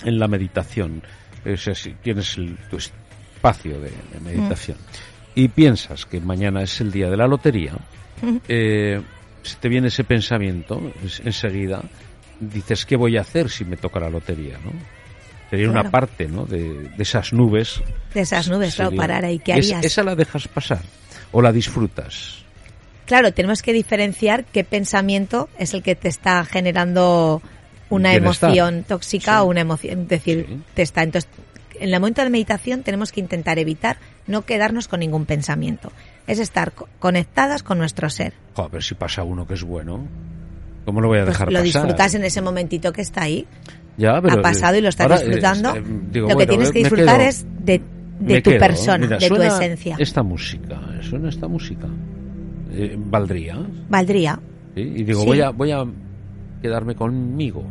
en 0.04 0.18
la 0.18 0.28
meditación, 0.28 1.02
o 1.44 1.56
sea, 1.56 1.74
si 1.74 1.90
tienes 1.94 2.36
el- 2.38 2.56
tu 2.70 2.76
espacio 2.78 3.78
de, 3.80 3.90
de 4.12 4.20
meditación 4.22 4.78
y 5.34 5.48
piensas 5.48 6.06
que 6.06 6.20
mañana 6.20 6.62
es 6.62 6.80
el 6.80 6.90
día 6.92 7.10
de 7.10 7.16
la 7.16 7.26
lotería, 7.26 7.72
eh, 8.48 9.00
si 9.42 9.56
te 9.56 9.68
viene 9.68 9.88
ese 9.88 10.04
pensamiento, 10.04 10.80
es- 11.04 11.20
enseguida 11.24 11.82
dices, 12.40 12.86
¿qué 12.86 12.96
voy 12.96 13.16
a 13.16 13.20
hacer 13.20 13.50
si 13.50 13.64
me 13.64 13.76
toca 13.76 14.00
la 14.00 14.08
lotería? 14.10 14.58
¿no? 14.64 14.72
Sería 15.56 15.70
una 15.70 15.80
Claro. 15.82 15.90
parte 15.92 16.28
¿no? 16.28 16.44
de, 16.46 16.88
de 16.88 17.02
esas 17.02 17.32
nubes. 17.32 17.80
De 18.12 18.20
esas 18.20 18.48
nubes, 18.48 18.74
claro, 18.74 18.90
Sería- 18.90 19.00
parar 19.02 19.24
ahí, 19.24 19.38
¿qué 19.38 19.52
Es- 19.52 19.66
harías? 19.70 19.84
¿Esa 19.84 20.02
la 20.02 20.14
dejas 20.16 20.48
pasar 20.48 20.80
o 21.32 21.40
la 21.42 21.52
disfrutas? 21.52 22.44
Claro, 23.06 23.32
tenemos 23.34 23.60
que 23.62 23.72
diferenciar 23.72 24.44
qué 24.46 24.64
pensamiento 24.64 25.48
es 25.58 25.74
el 25.74 25.82
que 25.82 25.94
te 25.94 26.08
está 26.08 26.44
generando 26.44 27.42
una 27.90 28.14
emoción 28.14 28.84
tóxica 28.88 29.36
Sí. 29.36 29.42
o 29.42 29.44
una 29.44 29.60
emoción, 29.60 30.00
es 30.02 30.08
decir, 30.08 30.46
Sí. 30.48 30.60
te 30.74 30.82
está. 30.82 31.02
Entonces, 31.02 31.30
en 31.78 31.92
el 31.92 32.00
momento 32.00 32.20
de 32.22 32.26
la 32.26 32.30
meditación 32.30 32.82
tenemos 32.82 33.12
que 33.12 33.20
intentar 33.20 33.58
evitar 33.58 33.98
no 34.26 34.44
quedarnos 34.46 34.88
con 34.88 35.00
ningún 35.00 35.26
pensamiento. 35.26 35.92
Es 36.26 36.38
estar 36.38 36.72
co- 36.72 36.88
conectadas 36.98 37.62
con 37.62 37.76
nuestro 37.78 38.08
ser. 38.08 38.32
Joder, 38.54 38.82
si 38.82 38.94
pasa 38.94 39.22
uno 39.22 39.46
que 39.46 39.54
es 39.54 39.62
bueno, 39.62 40.06
¿cómo 40.86 41.00
lo 41.02 41.08
voy 41.08 41.18
a 41.18 41.24
Pues 41.24 41.34
dejar 41.34 41.48
lo 41.48 41.58
pasar? 41.58 41.64
disfrutas 41.64 42.14
en 42.14 42.24
ese 42.24 42.40
momentito 42.40 42.92
que 42.92 43.02
está 43.02 43.22
ahí, 43.22 43.46
Ya, 43.96 44.20
pero, 44.20 44.38
ha 44.38 44.42
pasado 44.42 44.76
y 44.76 44.80
lo 44.80 44.88
estás 44.88 45.04
ahora, 45.10 45.16
eh, 45.22 45.24
disfrutando. 45.26 45.76
eh, 45.76 45.82
digo, 46.10 46.28
lo 46.28 46.36
que 46.36 46.46
tienes 46.46 46.70
que 46.72 46.78
disfrutar 46.80 47.18
quedo- 47.20 47.28
es 47.28 47.46
de, 47.64 47.78
tu 48.42 48.50
quedo. 48.50 48.58
persona, 48.60 48.98
Mira, 49.06 49.18
de 49.18 49.28
tu 49.28 49.36
esencia. 49.42 49.96
Esta 49.98 50.22
música, 50.22 50.80
suena 51.02 51.28
esta 51.28 51.46
música. 51.48 51.86
Eh, 52.72 52.96
¿Valdría? 52.98 53.56
Valdría. 53.88 54.40
¿sí? 54.74 54.80
Y 54.80 55.04
digo, 55.04 55.20
Sí. 55.20 55.26
voy 55.26 55.40
a 55.40 55.50
voy 55.50 55.70
a 55.70 55.84
quedarme 56.60 56.94
conmigo. 56.94 57.62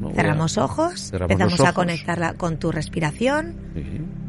¿no? 0.00 0.08
Voy 0.08 0.12
a- 0.12 0.16
Cerramos 0.16 0.58
ojos, 0.58 1.10
Cerramos 1.10 1.30
empezamos 1.32 1.60
a 1.68 1.72
conectarla 1.72 2.34
con 2.34 2.58
tu 2.58 2.70
respiración. 2.72 3.54
Sí. 3.74 3.82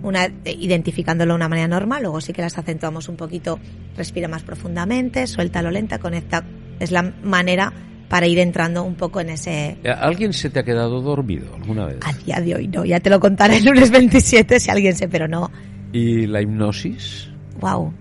una, 0.03 0.25
eh, 0.25 0.33
identificándolo 0.59 1.33
de 1.33 1.35
una 1.37 1.49
manera 1.49 1.67
normal, 1.67 2.03
luego 2.03 2.21
sí 2.21 2.31
que 2.31 2.43
las 2.43 2.55
acentuamos 2.59 3.09
un 3.09 3.15
poquito, 3.15 3.57
respira 3.97 4.27
más 4.27 4.43
profundamente, 4.43 5.25
suéltalo 5.25 5.71
lenta, 5.71 5.97
conecta, 5.97 6.43
es 6.79 6.91
la 6.91 7.11
manera 7.23 7.73
para 8.09 8.27
ir 8.27 8.39
entrando 8.39 8.83
un 8.83 8.95
poco 8.95 9.19
en 9.19 9.29
ese... 9.29 9.77
Eh, 9.83 9.89
¿Alguien 9.89 10.33
se 10.33 10.49
te 10.49 10.59
ha 10.59 10.63
quedado 10.63 11.01
dormido 11.01 11.53
alguna 11.55 11.85
vez? 11.87 11.97
A 12.03 12.13
día 12.13 12.39
de 12.41 12.55
hoy 12.55 12.67
no, 12.67 12.85
ya 12.85 12.99
te 12.99 13.09
lo 13.09 13.19
contaré 13.19 13.57
el 13.57 13.65
lunes 13.65 13.91
27 13.91 14.59
si 14.59 14.69
alguien 14.71 14.95
se, 14.95 15.07
pero 15.07 15.27
no, 15.27 15.49
Y 15.91 16.27
la 16.27 16.41
hipnosis 16.41 17.29
wow. 17.59 17.91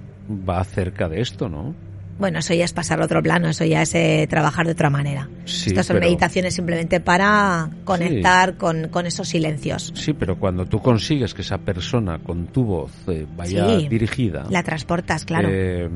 va 0.49 0.61
acerca 0.61 1.09
de 1.09 1.21
esto, 1.21 1.49
¿no? 1.49 1.75
Bueno, 2.17 2.39
eso 2.39 2.55
ya 2.55 2.65
es 2.65 2.73
pasar 2.73 3.01
a 3.03 3.07
otro 3.07 3.21
plano, 3.25 3.49
eso 3.49 3.65
ya 3.65 3.83
es 3.83 3.93
eh, 3.97 4.27
trabajar 4.31 4.67
de 4.67 4.73
otra 4.73 4.89
manera. 4.89 5.29
Sí, 5.47 5.71
Estas 5.71 5.87
son 5.87 5.95
pero- 5.97 6.07
meditaciones 6.07 6.55
simplemente 6.55 7.01
para 7.01 7.69
conectar 7.83 8.57
con, 8.57 8.87
con 8.89 9.07
esos 9.07 9.29
silencios. 9.29 9.93
Sí, 9.97 10.13
pero 10.13 10.39
cuando 10.39 10.65
tú 10.65 10.79
consigues 10.81 11.35
que 11.35 11.43
esa 11.43 11.59
persona 11.59 12.21
con 12.21 12.47
tu 12.47 12.63
voz 12.65 12.93
eh, 13.09 13.27
vaya 13.37 13.81
Sí. 13.81 13.89
dirigida, 13.89 14.47
La 14.49 14.63
transportas, 14.63 15.25
claro. 15.25 15.49
eh, 15.51 15.89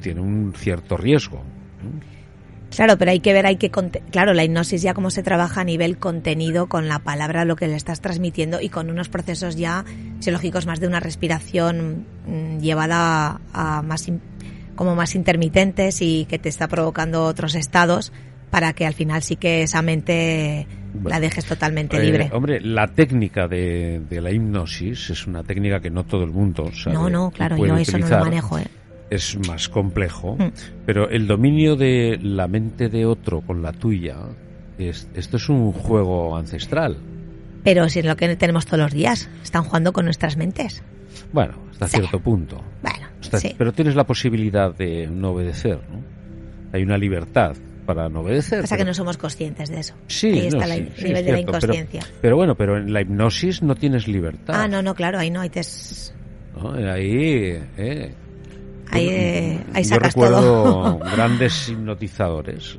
tiene 0.00 0.20
un 0.20 0.52
cierto 0.56 0.96
riesgo. 0.96 1.42
Claro, 2.76 2.98
pero 2.98 3.10
hay 3.10 3.20
que 3.20 3.32
ver, 3.32 3.46
hay 3.46 3.56
que 3.56 3.70
claro, 4.10 4.34
la 4.34 4.44
hipnosis 4.44 4.82
ya 4.82 4.92
cómo 4.94 5.10
se 5.10 5.22
trabaja 5.22 5.62
a 5.62 5.64
nivel 5.64 5.96
contenido 5.98 6.66
con 6.68 6.88
la 6.88 6.98
palabra, 6.98 7.44
lo 7.44 7.56
que 7.56 7.66
le 7.68 7.74
estás 7.76 8.00
transmitiendo 8.00 8.60
y 8.60 8.68
con 8.68 8.90
unos 8.90 9.08
procesos 9.08 9.56
ya 9.56 9.84
psicológicos 10.20 10.66
más 10.66 10.78
de 10.78 10.86
una 10.86 11.00
respiración 11.00 12.04
mm, 12.26 12.58
llevada 12.60 13.40
a 13.52 13.82
más 13.82 14.08
in- 14.08 14.20
como 14.74 14.94
más 14.94 15.14
intermitentes 15.14 16.02
y 16.02 16.26
que 16.26 16.38
te 16.38 16.50
está 16.50 16.68
provocando 16.68 17.24
otros 17.24 17.54
estados 17.54 18.12
para 18.50 18.74
que 18.74 18.86
al 18.86 18.94
final 18.94 19.22
sí 19.22 19.36
que 19.36 19.62
esa 19.62 19.80
mente 19.82 20.66
Bueno. 20.92 21.08
la 21.10 21.20
dejes 21.20 21.44
totalmente 21.46 21.96
Eh, 21.96 22.04
libre. 22.04 22.30
hombre, 22.32 22.60
la 22.60 22.88
técnica 22.88 23.48
de, 23.48 24.00
de 24.08 24.20
la 24.20 24.30
hipnosis 24.30 25.10
es 25.10 25.26
una 25.26 25.42
técnica 25.42 25.80
que 25.80 25.90
no 25.90 26.04
todo 26.04 26.24
el 26.24 26.30
mundo 26.30 26.70
sabe. 26.74 26.94
no, 26.94 27.08
no, 27.10 27.30
claro, 27.30 27.56
yo 27.56 27.76
eso 27.76 27.98
no 27.98 28.08
lo 28.08 28.18
manejo, 28.20 28.58
¿eh? 28.58 28.66
Es 29.08 29.38
más 29.46 29.68
complejo, 29.68 30.36
Mm. 30.36 30.50
pero 30.84 31.08
el 31.08 31.26
dominio 31.28 31.76
de 31.76 32.18
la 32.20 32.48
mente 32.48 32.88
de 32.88 33.06
otro 33.06 33.40
con 33.40 33.62
la 33.62 33.72
tuya, 33.72 34.16
es, 34.78 35.08
esto 35.14 35.36
es 35.36 35.48
un 35.48 35.72
juego 35.72 36.36
ancestral. 36.36 36.96
Pero 37.62 37.88
si 37.88 38.00
es 38.00 38.04
lo 38.04 38.16
que 38.16 38.34
tenemos 38.36 38.66
todos 38.66 38.78
los 38.80 38.92
días, 38.92 39.28
están 39.42 39.62
jugando 39.64 39.92
con 39.92 40.04
nuestras 40.06 40.36
mentes. 40.36 40.82
Bueno, 41.32 41.54
hasta 41.70 41.88
Sí. 41.88 41.96
cierto 41.98 42.20
punto. 42.20 42.62
Bueno, 42.82 43.06
Hasta- 43.20 43.38
sí. 43.38 43.54
Pero 43.56 43.72
tienes 43.72 43.94
la 43.94 44.04
posibilidad 44.04 44.74
de 44.74 45.06
no 45.08 45.30
obedecer, 45.30 45.78
¿no? 45.90 46.02
Hay 46.72 46.82
una 46.82 46.98
libertad 46.98 47.56
para 47.86 48.08
no 48.08 48.20
obedecer. 48.20 48.62
Pasa 48.62 48.76
que 48.76 48.80
pero- 48.82 48.90
no 48.90 48.94
somos 48.94 49.16
conscientes 49.16 49.68
de 49.70 49.80
eso. 49.80 49.94
Sí, 50.08 50.28
Ahí 50.32 50.46
está 50.48 50.66
no, 50.66 50.72
el 50.74 50.92
sí, 50.96 51.04
nivel 51.04 51.16
es 51.20 51.24
de 51.26 51.30
la 51.32 51.36
cierto, 51.38 51.52
pero- 51.60 51.74
inconsciencia. 51.74 52.02
Pero, 52.20 52.36
bueno, 52.36 52.54
pero 52.56 52.76
en 52.76 52.92
la 52.92 53.00
hipnosis 53.02 53.62
no 53.62 53.74
tienes 53.76 54.08
libertad. 54.08 54.54
Ah, 54.56 54.66
no, 54.68 54.82
no, 54.82 54.94
claro, 54.96 55.18
ahí 55.18 55.30
no, 55.30 55.40
ahí 55.40 55.48
te... 55.50 55.60
s- 55.60 56.12
¿no? 56.60 56.72
Ahí, 56.72 57.56
eh, 57.78 58.12
Ahí, 58.90 59.08
eh, 59.08 59.64
ahí 59.74 59.82
Yo 59.82 59.88
sacas 59.90 60.14
recuerdo 60.14 60.40
todo. 60.40 60.98
grandes 61.16 61.68
hipnotizadores. 61.68 62.78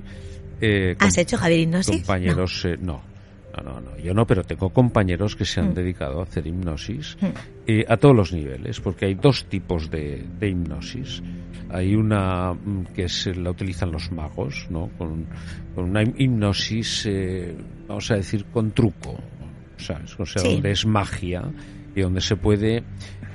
eh, 0.62 0.96
¿Has 1.00 1.18
hecho 1.18 1.38
Javier 1.38 1.62
hipnosis? 1.62 1.98
Compañeros, 1.98 2.66
eh, 2.66 2.78
no. 2.80 2.94
no. 2.94 3.18
No, 3.64 3.82
no, 3.82 3.98
yo 3.98 4.14
no, 4.14 4.28
pero 4.28 4.44
tengo 4.44 4.70
compañeros 4.70 5.36
que 5.36 5.44
se 5.44 5.60
han 5.60 5.70
Mm. 5.72 5.74
dedicado 5.74 6.20
a 6.20 6.24
hacer 6.24 6.46
hipnosis 6.46 7.18
Mm. 7.20 7.26
eh, 7.66 7.86
a 7.90 7.98
todos 7.98 8.16
los 8.16 8.32
niveles, 8.32 8.80
porque 8.80 9.06
hay 9.08 9.16
dos 9.16 9.46
tipos 9.46 9.90
de, 9.90 10.24
de 10.40 10.50
hipnosis. 10.50 11.24
Hay 11.72 11.96
una 11.96 12.54
mm, 12.54 12.86
que 12.96 13.10
se 13.10 13.34
la 13.34 13.50
utilizan 13.50 13.92
los 13.92 14.12
magos, 14.12 14.68
¿no? 14.70 14.90
Con, 15.00 15.26
con 15.74 15.86
una 15.90 16.04
hipnosis, 16.04 17.08
eh, 17.08 17.56
vamos 17.88 18.12
a 18.12 18.16
decir, 18.18 18.46
con 18.46 18.72
truco, 18.72 19.18
¿sabes? 19.78 20.14
O 20.20 20.26
sea, 20.28 20.44
Sí. 20.44 20.54
donde 20.54 20.72
es 20.72 20.86
magia 20.86 21.44
y 21.96 22.02
donde 22.02 22.22
se 22.22 22.36
puede 22.36 22.84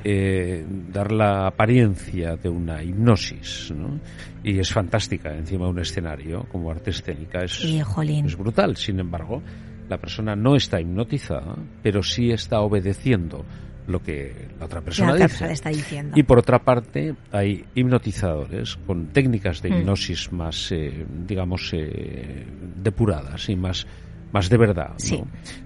eh, 0.04 0.64
dar 0.92 1.12
la 1.12 1.46
apariencia 1.46 2.36
de 2.36 2.48
una 2.48 2.82
hipnosis, 2.82 3.72
¿no? 3.76 3.98
Y 4.42 4.58
es 4.58 4.72
fantástica 4.72 5.34
encima 5.34 5.66
de 5.66 5.70
un 5.70 5.78
escenario, 5.78 6.44
como 6.50 6.70
arte 6.70 6.90
escénica, 6.90 7.44
es, 7.44 7.64
es 7.64 8.36
brutal. 8.36 8.76
Sin 8.76 8.98
embargo, 8.98 9.42
la 9.88 9.98
persona 9.98 10.34
no 10.34 10.56
está 10.56 10.80
hipnotizada, 10.80 11.56
pero 11.82 12.02
sí 12.02 12.30
está 12.30 12.60
obedeciendo 12.60 13.44
lo 13.86 14.02
que 14.02 14.48
la 14.58 14.66
otra 14.66 14.80
persona 14.80 15.14
dice. 15.14 15.52
Está 15.52 15.70
diciendo. 15.70 16.16
Y 16.16 16.22
por 16.22 16.38
otra 16.38 16.60
parte, 16.60 17.14
hay 17.30 17.64
hipnotizadores 17.74 18.76
con 18.86 19.08
técnicas 19.08 19.62
de 19.62 19.70
hmm. 19.70 19.74
hipnosis 19.74 20.32
más, 20.32 20.72
eh, 20.72 21.04
digamos, 21.26 21.70
eh, 21.72 22.46
depuradas 22.76 23.48
y 23.48 23.56
más 23.56 23.86
más 24.32 24.48
de 24.48 24.56
verdad, 24.56 24.92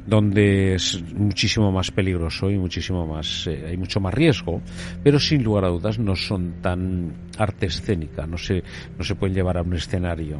donde 0.06 0.74
es 0.74 1.00
muchísimo 1.14 1.70
más 1.70 1.90
peligroso 1.90 2.50
y 2.50 2.58
muchísimo 2.58 3.06
más 3.06 3.46
eh, 3.46 3.66
hay 3.68 3.76
mucho 3.76 4.00
más 4.00 4.12
riesgo, 4.12 4.60
pero 5.02 5.20
sin 5.20 5.44
lugar 5.44 5.64
a 5.64 5.68
dudas 5.68 5.98
no 5.98 6.16
son 6.16 6.54
tan 6.60 7.12
arte 7.38 7.66
escénica, 7.66 8.26
no 8.26 8.36
se 8.36 8.62
no 8.98 9.04
se 9.04 9.14
pueden 9.14 9.34
llevar 9.34 9.58
a 9.58 9.62
un 9.62 9.74
escenario. 9.74 10.38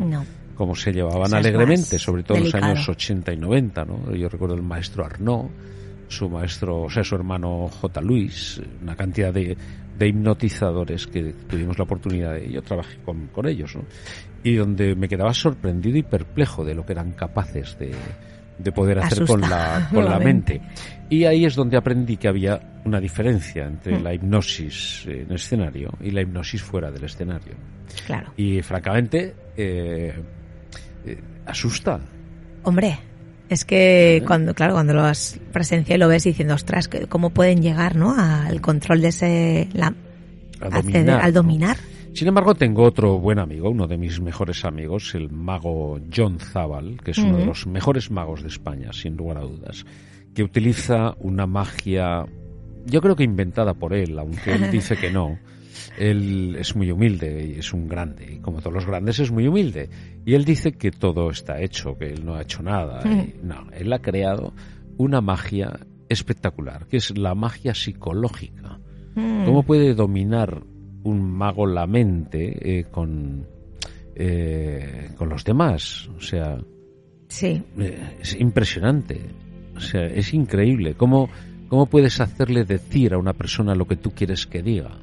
Como 0.57 0.75
se 0.75 0.91
llevaban 0.91 1.33
alegremente, 1.35 1.99
sobre 1.99 2.23
todo 2.23 2.39
en 2.39 2.45
los 2.45 2.55
años 2.55 2.89
80 2.89 3.33
y 3.33 3.37
90, 3.37 3.85
¿no? 3.85 4.15
Yo 4.15 4.29
recuerdo 4.29 4.55
el 4.55 4.63
maestro 4.63 5.05
Arnaud, 5.05 5.51
su 6.09 6.29
maestro, 6.31 6.83
o 6.83 6.91
sea, 6.91 7.05
su 7.05 7.15
hermano 7.15 7.69
J. 7.69 8.01
Luis, 8.01 8.61
una 8.83 8.97
cantidad 8.97 9.35
de, 9.35 9.57
de 9.99 10.09
hipnotizadores 10.09 11.07
que 11.07 11.35
tuvimos 11.49 11.77
la 11.79 11.85
oportunidad 11.85 12.35
de, 12.35 12.51
yo 12.51 12.63
trabajé 12.63 12.97
con, 13.05 13.27
con 13.29 13.47
ellos, 13.47 13.77
¿no? 13.77 13.83
Y 14.47 14.55
donde 14.55 14.95
me 14.95 15.09
quedaba 15.09 15.35
sorprendido 15.35 15.99
y 15.99 16.05
perplejo 16.05 16.65
de 16.65 16.73
lo 16.73 16.87
que 16.87 16.93
eran 16.93 17.11
capaces 17.13 17.77
de, 17.81 17.93
de 18.59 18.71
poder 18.71 19.01
hacer 19.01 19.27
con 19.27 19.41
la, 19.41 19.89
con 19.93 20.05
la 20.05 20.21
mente. 20.21 20.61
Y 21.11 21.25
ahí 21.25 21.45
es 21.45 21.57
donde 21.57 21.77
aprendí 21.77 22.17
que 22.17 22.29
había 22.29 22.61
una 22.85 23.01
diferencia 23.01 23.65
entre 23.67 23.99
mm. 23.99 24.03
la 24.05 24.15
hipnosis 24.15 25.03
en 25.09 25.33
escenario 25.33 25.91
y 26.01 26.13
la 26.13 26.23
hipnosis 26.23 26.63
fuera 26.63 26.93
del 26.93 27.03
escenario. 27.03 27.55
Claro. 28.07 28.33
Y 28.37 28.63
francamente, 28.63 29.35
eh, 29.57 30.15
eh, 31.05 31.21
asusta. 31.45 31.99
Hombre, 32.63 33.01
es 33.49 33.65
que 33.65 34.23
cuando, 34.29 34.55
claro, 34.55 34.75
cuando 34.75 34.95
lo 34.95 35.03
has 35.03 35.41
presenciado 35.53 35.97
y 35.97 35.99
lo 35.99 36.09
ves 36.09 36.23
diciendo, 36.23 36.55
ostras, 36.55 36.89
¿cómo 37.09 37.31
pueden 37.31 37.63
llegar, 37.63 37.97
no? 37.97 38.15
Al 38.17 38.61
control 38.61 39.01
de 39.01 39.09
ese, 39.09 39.69
la, 39.73 39.93
al 40.61 41.33
dominar. 41.33 41.79
Sin 42.17 42.29
embargo, 42.29 42.55
tengo 42.55 42.83
otro 42.83 43.19
buen 43.19 43.39
amigo, 43.39 43.69
uno 43.69 43.87
de 43.87 43.99
mis 43.99 44.23
mejores 44.23 44.65
amigos, 44.65 45.15
el 45.15 45.31
mago 45.31 46.01
John 46.11 46.39
Zabal, 46.39 46.97
que 47.05 47.11
es 47.11 47.19
uno 47.19 47.37
de 47.37 47.45
los 47.45 47.67
mejores 47.67 48.11
magos 48.11 48.41
de 48.41 48.49
España, 48.49 48.91
sin 48.95 49.19
lugar 49.19 49.37
a 49.37 49.43
dudas, 49.43 49.85
que 50.35 50.43
utiliza 50.43 51.15
una 51.21 51.47
magia, 51.47 52.25
yo 52.87 53.03
creo 53.03 53.17
que 53.17 53.25
inventada 53.25 53.75
por 53.75 53.93
él, 53.93 54.19
aunque 54.19 54.55
él 54.55 54.71
dice 54.71 54.97
que 54.97 55.11
no. 55.11 55.39
Él 55.99 56.57
es 56.59 56.75
muy 56.75 56.91
humilde 56.91 57.53
y 57.55 57.59
es 57.59 57.75
un 57.75 57.87
grande, 57.87 58.37
y 58.37 58.39
como 58.39 58.61
todos 58.61 58.73
los 58.73 58.87
grandes 58.87 59.19
es 59.19 59.31
muy 59.31 59.47
humilde. 59.47 59.91
Y 60.25 60.33
él 60.33 60.47
dice 60.47 60.73
que 60.73 60.91
todo 60.91 61.29
está 61.29 61.61
hecho, 61.61 61.99
que 61.99 62.07
él 62.07 62.25
no 62.25 62.35
ha 62.35 62.43
hecho 62.43 62.63
nada. 62.63 63.03
no, 63.43 63.67
él 63.73 63.93
ha 63.93 63.99
creado 63.99 64.55
una 64.97 65.21
magia 65.21 65.79
espectacular, 66.09 66.87
que 66.87 66.97
es 66.97 67.17
la 67.17 67.35
magia 67.35 67.75
psicológica. 67.75 68.81
Mm. 69.15 69.45
¿Cómo 69.45 69.65
puede 69.65 69.95
dominar 69.95 70.63
un 71.07 71.23
mago 71.23 71.67
la 71.67 71.87
mente 71.87 72.79
eh, 72.79 72.85
con, 72.91 73.47
eh, 74.15 75.11
con 75.17 75.29
los 75.29 75.45
demás. 75.45 76.09
O 76.17 76.21
sea, 76.21 76.59
sí. 77.29 77.63
Eh, 77.79 78.17
es 78.21 78.39
impresionante. 78.39 79.21
O 79.77 79.81
sea, 79.81 80.05
es 80.05 80.35
increíble. 80.35 80.95
¿Cómo, 80.95 81.29
¿Cómo 81.69 81.87
puedes 81.87 82.21
hacerle 82.21 82.65
decir 82.65 83.15
a 83.15 83.19
una 83.19 83.33
persona 83.33 83.75
lo 83.75 83.87
que 83.87 83.97
tú 83.97 84.13
quieres 84.13 84.47
que 84.47 84.63
diga? 84.63 84.99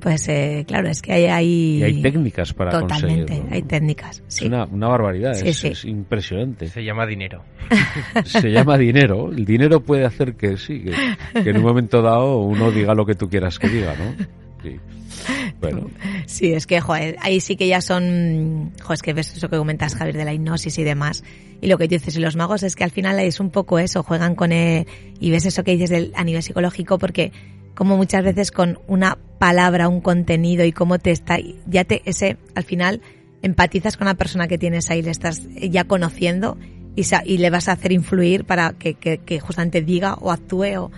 Pues 0.00 0.30
claro, 0.68 0.88
es 0.88 1.02
que 1.02 1.12
hay, 1.12 1.24
hay... 1.24 1.82
hay 1.82 2.02
técnicas 2.02 2.52
para 2.52 2.70
Totalmente, 2.70 3.42
hay 3.50 3.62
técnicas. 3.62 4.22
Es 4.28 4.42
una, 4.42 4.64
una 4.66 4.86
barbaridad, 4.86 5.32
es, 5.32 5.84
impresionante. 5.84 6.68
Se 6.68 6.84
llama 6.84 7.06
dinero. 7.06 7.42
Se 8.24 8.50
llama 8.50 8.78
dinero. 8.78 9.32
El 9.32 9.44
dinero 9.44 9.80
puede 9.80 10.04
hacer 10.04 10.36
que 10.36 10.58
sí, 10.58 10.84
que, 10.84 11.42
que 11.42 11.50
en 11.50 11.56
un 11.56 11.64
momento 11.64 12.02
dado 12.02 12.38
uno 12.38 12.70
diga 12.70 12.94
lo 12.94 13.04
que 13.04 13.16
tú 13.16 13.28
quieras 13.28 13.58
que 13.58 13.68
diga, 13.68 13.94
¿no? 13.96 14.45
Sí. 14.66 14.80
Bueno. 15.60 15.88
Sí, 16.26 16.52
es 16.52 16.66
que, 16.66 16.80
joder, 16.80 17.16
ahí 17.20 17.40
sí 17.40 17.56
que 17.56 17.66
ya 17.66 17.80
son, 17.80 18.72
joder, 18.82 18.94
es 18.94 19.02
que 19.02 19.12
ves 19.14 19.34
eso 19.34 19.48
que 19.48 19.56
comentas, 19.56 19.94
Javier, 19.94 20.16
de 20.16 20.24
la 20.24 20.34
hipnosis 20.34 20.78
y 20.78 20.84
demás. 20.84 21.24
Y 21.62 21.68
lo 21.68 21.78
que 21.78 21.88
dices, 21.88 22.16
y 22.16 22.20
los 22.20 22.36
magos 22.36 22.62
es 22.62 22.76
que 22.76 22.84
al 22.84 22.90
final 22.90 23.18
es 23.18 23.40
un 23.40 23.50
poco 23.50 23.78
eso, 23.78 24.02
juegan 24.02 24.34
con 24.34 24.52
él, 24.52 24.86
y 25.18 25.30
ves 25.30 25.46
eso 25.46 25.64
que 25.64 25.72
dices 25.72 25.90
del, 25.90 26.12
a 26.14 26.24
nivel 26.24 26.42
psicológico, 26.42 26.98
porque 26.98 27.32
como 27.74 27.96
muchas 27.96 28.22
veces 28.22 28.50
con 28.50 28.78
una 28.86 29.18
palabra, 29.38 29.88
un 29.88 30.00
contenido 30.00 30.64
y 30.64 30.72
cómo 30.72 30.98
te 30.98 31.10
está, 31.10 31.38
ya 31.66 31.84
te, 31.84 32.02
ese, 32.04 32.36
al 32.54 32.64
final, 32.64 33.00
empatizas 33.42 33.96
con 33.96 34.06
la 34.06 34.14
persona 34.14 34.48
que 34.48 34.58
tienes 34.58 34.90
ahí, 34.90 35.02
le 35.02 35.10
estás 35.10 35.42
ya 35.54 35.84
conociendo 35.84 36.58
y, 36.94 37.04
y 37.24 37.38
le 37.38 37.50
vas 37.50 37.68
a 37.68 37.72
hacer 37.72 37.92
influir 37.92 38.44
para 38.44 38.74
que, 38.74 38.94
que, 38.94 39.18
que 39.18 39.40
justamente 39.40 39.80
diga 39.80 40.14
o 40.14 40.30
actúe 40.30 40.76
o, 40.78 40.90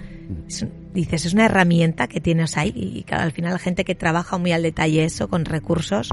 dices, 1.00 1.26
es 1.26 1.34
una 1.34 1.46
herramienta 1.46 2.08
que 2.08 2.20
tienes 2.20 2.56
ahí 2.56 2.72
y 2.74 3.02
que 3.02 3.14
al 3.14 3.32
final 3.32 3.52
la 3.52 3.58
gente 3.58 3.84
que 3.84 3.94
trabaja 3.94 4.38
muy 4.38 4.52
al 4.52 4.62
detalle 4.62 5.04
eso, 5.04 5.28
con 5.28 5.44
recursos, 5.44 6.10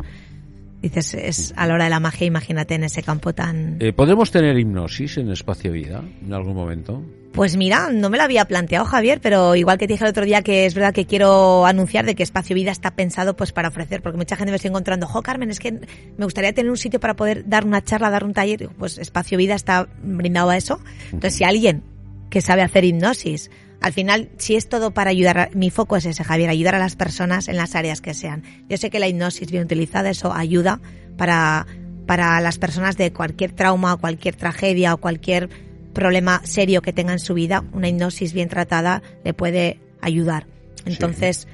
dices, 0.82 1.14
es 1.14 1.54
a 1.58 1.68
la 1.68 1.76
hora 1.76 1.84
de 1.86 1.90
la 1.90 2.00
magia, 2.00 2.28
imagínate 2.28 2.76
en 2.76 2.84
ese 2.84 3.04
campo 3.04 3.34
tan... 3.34 3.78
Eh, 3.80 3.94
¿Podemos 3.94 4.32
tener 4.32 4.58
hipnosis 4.58 5.18
en 5.18 5.32
Espacio 5.32 5.72
Vida 5.72 6.04
en 6.26 6.34
algún 6.34 6.56
momento? 6.56 7.02
Pues 7.36 7.58
mira, 7.58 7.90
no 7.92 8.10
me 8.10 8.18
lo 8.18 8.24
había 8.24 8.46
planteado 8.46 8.86
Javier, 8.86 9.20
pero 9.22 9.56
igual 9.56 9.78
que 9.78 9.88
te 9.88 9.94
dije 9.94 10.06
el 10.06 10.12
otro 10.12 10.24
día 10.24 10.42
que 10.42 10.66
es 10.66 10.74
verdad 10.74 10.94
que 10.94 11.06
quiero 11.06 11.66
anunciar 11.66 12.06
de 12.06 12.16
que 12.16 12.24
Espacio 12.24 12.56
Vida 12.56 12.72
está 12.72 12.92
pensado 12.92 13.36
pues 13.36 13.52
para 13.52 13.68
ofrecer, 13.68 14.02
porque 14.02 14.18
mucha 14.18 14.38
gente 14.38 14.52
me 14.52 14.56
está 14.56 14.70
encontrando, 14.70 15.06
jo 15.06 15.22
Carmen, 15.22 15.50
es 15.50 15.60
que 15.60 15.74
me 15.74 16.24
gustaría 16.24 16.54
tener 16.54 16.72
un 16.72 16.78
sitio 16.78 17.02
para 17.02 17.18
poder 17.18 17.46
dar 17.46 17.66
una 17.66 17.84
charla, 17.84 18.10
dar 18.10 18.24
un 18.24 18.34
taller, 18.34 18.70
pues 18.78 18.98
Espacio 18.98 19.38
Vida 19.38 19.56
está 19.56 19.90
brindado 20.02 20.50
a 20.50 20.56
eso. 20.56 20.80
Entonces 21.08 21.36
si 21.36 21.44
alguien 21.44 21.84
que 22.30 22.40
sabe 22.40 22.62
hacer 22.62 22.86
hipnosis 22.86 23.52
al 23.86 23.94
final, 23.94 24.30
si 24.38 24.56
es 24.56 24.68
todo 24.68 24.90
para 24.90 25.12
ayudar, 25.12 25.52
mi 25.54 25.70
foco 25.70 25.96
es 25.96 26.08
ese, 26.08 26.24
Javier, 26.24 26.50
ayudar 26.50 26.74
a 26.74 26.80
las 26.80 26.96
personas 26.96 27.48
en 27.48 27.56
las 27.56 27.76
áreas 27.76 28.02
que 28.02 28.16
sean. 28.16 28.42
Yo 28.68 28.78
sé 28.78 28.90
que 28.90 28.98
la 28.98 29.08
hipnosis 29.08 29.52
bien 29.52 29.66
utilizada, 29.66 30.10
eso 30.10 30.34
ayuda 30.34 30.82
para, 31.18 31.68
para 32.08 32.42
las 32.42 32.58
personas 32.58 32.98
de 32.98 33.14
cualquier 33.14 33.52
trauma 33.52 33.94
o 33.94 34.00
cualquier 34.00 34.36
tragedia 34.36 34.96
o 34.96 34.98
cualquier 34.98 35.50
problema 35.94 36.42
serio 36.46 36.82
que 36.82 36.94
tenga 36.94 37.14
en 37.14 37.20
su 37.20 37.36
vida, 37.36 37.64
una 37.74 37.88
hipnosis 37.88 38.34
bien 38.34 38.50
tratada 38.50 39.04
le 39.24 39.36
puede 39.36 39.80
ayudar. 40.02 40.48
Entonces, 40.86 41.48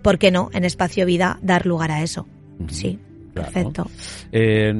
¿por 0.00 0.18
qué 0.18 0.30
no 0.30 0.48
en 0.54 0.64
espacio 0.64 1.04
vida 1.04 1.38
dar 1.42 1.66
lugar 1.66 1.90
a 1.90 2.02
eso? 2.02 2.26
Sí. 2.68 2.98
Perfecto. 3.34 3.86
Eh, 4.32 4.72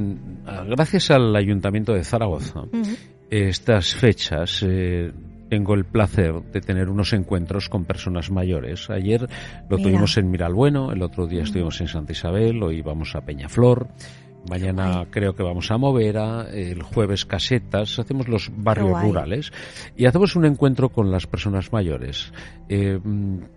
gracias 0.67 1.11
al 1.11 1.35
Ayuntamiento 1.35 1.93
de 1.93 2.03
Zaragoza, 2.03 2.63
estas 3.29 3.93
fechas 3.93 4.65
eh, 4.67 5.11
tengo 5.51 5.73
el 5.73 5.83
placer 5.83 6.41
de 6.53 6.61
tener 6.61 6.89
unos 6.89 7.11
encuentros 7.11 7.67
con 7.67 7.83
personas 7.83 8.31
mayores. 8.31 8.89
Ayer 8.89 9.27
lo 9.69 9.77
tuvimos 9.77 10.15
en 10.15 10.31
Miralbueno, 10.31 10.93
el 10.93 11.01
otro 11.01 11.27
día 11.27 11.43
estuvimos 11.43 11.81
en 11.81 11.89
Santa 11.89 12.13
Isabel, 12.13 12.63
hoy 12.63 12.81
vamos 12.81 13.15
a 13.15 13.25
Peñaflor. 13.25 13.89
Mañana 14.49 15.05
creo 15.09 15.35
que 15.35 15.43
vamos 15.43 15.69
a 15.69 15.77
Movera, 15.77 16.47
el 16.49 16.81
jueves 16.83 17.25
Casetas, 17.25 17.99
hacemos 17.99 18.29
los 18.29 18.49
barrios 18.55 19.03
rurales 19.03 19.51
y 19.97 20.05
hacemos 20.05 20.37
un 20.37 20.45
encuentro 20.45 20.87
con 20.87 21.11
las 21.11 21.27
personas 21.27 21.73
mayores, 21.73 22.31
eh, 22.69 22.97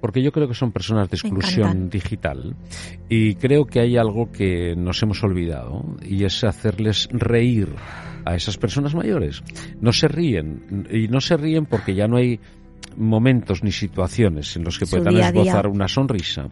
porque 0.00 0.20
yo 0.20 0.32
creo 0.32 0.48
que 0.48 0.54
son 0.54 0.72
personas 0.72 1.08
de 1.08 1.16
exclusión 1.16 1.90
digital 1.90 2.56
y 3.08 3.36
creo 3.36 3.66
que 3.66 3.78
hay 3.78 3.96
algo 3.96 4.32
que 4.32 4.74
nos 4.76 5.00
hemos 5.04 5.22
olvidado 5.22 5.84
y 6.02 6.24
es 6.24 6.42
hacerles 6.42 7.08
reír 7.12 7.68
a 8.24 8.34
esas 8.34 8.56
personas 8.56 8.94
mayores. 8.94 9.42
No 9.80 9.92
se 9.92 10.08
ríen 10.08 10.86
y 10.90 11.08
no 11.08 11.20
se 11.20 11.36
ríen 11.36 11.66
porque 11.66 11.94
ya 11.94 12.06
no 12.06 12.16
hay 12.16 12.40
momentos 12.96 13.62
ni 13.64 13.72
situaciones 13.72 14.56
en 14.56 14.64
los 14.64 14.78
que 14.78 14.86
puedan 14.86 15.16
esbozar 15.16 15.66
una 15.66 15.88
sonrisa, 15.88 16.48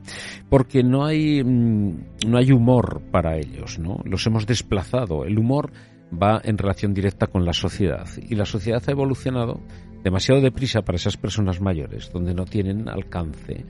porque 0.49 0.83
no 0.83 1.05
hay 1.05 1.43
mm, 1.43 2.27
no 2.27 2.39
hay 2.39 2.53
humor 2.53 3.03
para 3.11 3.37
ellos, 3.37 3.79
¿no? 3.79 4.01
Los 4.05 4.27
hemos 4.27 4.47
desplazado. 4.47 5.25
El 5.25 5.39
humor 5.39 5.73
va 6.13 6.41
en 6.45 6.59
relación 6.59 6.95
directa 6.95 7.27
con 7.27 7.45
la 7.45 7.53
sociedad 7.53 8.07
y 8.17 8.35
la 8.35 8.45
sociedad 8.45 8.83
ha 8.87 8.91
evolucionado 8.91 9.61
demasiado 10.03 10.41
deprisa 10.41 10.83
para 10.83 10.97
esas 10.97 11.17
personas 11.17 11.61
mayores, 11.61 12.11
donde 12.13 12.35
no 12.35 12.45
tienen 12.45 12.89
alcance 12.89 13.65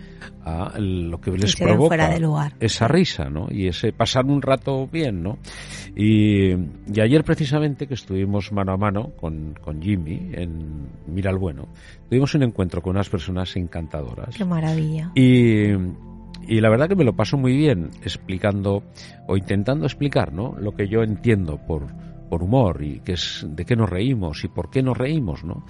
a 0.44 0.78
lo 0.78 1.20
que 1.20 1.30
les 1.32 1.56
provoca 1.56 2.18
esa 2.60 2.88
risa, 2.88 3.28
¿no? 3.28 3.48
Y 3.50 3.68
ese 3.68 3.92
pasar 3.92 4.24
un 4.24 4.42
rato 4.42 4.86
bien, 4.86 5.22
¿no? 5.22 5.38
Y, 5.94 6.52
ayer 7.00 7.24
precisamente 7.24 7.86
que 7.86 7.94
estuvimos 7.94 8.52
mano 8.52 8.72
a 8.72 8.76
mano 8.76 9.12
con, 9.20 9.54
con 9.54 9.82
Jimmy 9.82 10.30
en 10.32 10.88
Mira 11.06 11.32
Bueno, 11.32 11.68
tuvimos 12.08 12.34
un 12.34 12.44
encuentro 12.44 12.80
con 12.80 12.92
unas 12.92 13.08
personas 13.08 13.54
encantadoras. 13.56 14.36
Qué 14.36 14.44
maravilla. 14.44 15.10
Y, 15.14 15.72
y 16.46 16.60
la 16.60 16.70
verdad 16.70 16.88
que 16.88 16.96
me 16.96 17.04
lo 17.04 17.14
paso 17.14 17.36
muy 17.36 17.56
bien 17.56 17.90
explicando 18.02 18.82
o 19.26 19.36
intentando 19.36 19.86
explicar, 19.86 20.32
¿no? 20.32 20.54
Lo 20.58 20.72
que 20.72 20.88
yo 20.88 21.02
entiendo 21.02 21.58
por, 21.58 21.86
por 22.28 22.42
humor 22.42 22.82
y 22.82 23.00
que 23.00 23.12
es 23.12 23.46
de 23.48 23.64
qué 23.64 23.76
nos 23.76 23.90
reímos 23.90 24.44
y 24.44 24.48
por 24.48 24.70
qué 24.70 24.82
nos 24.82 24.96
reímos, 24.96 25.44
¿no? 25.44 25.64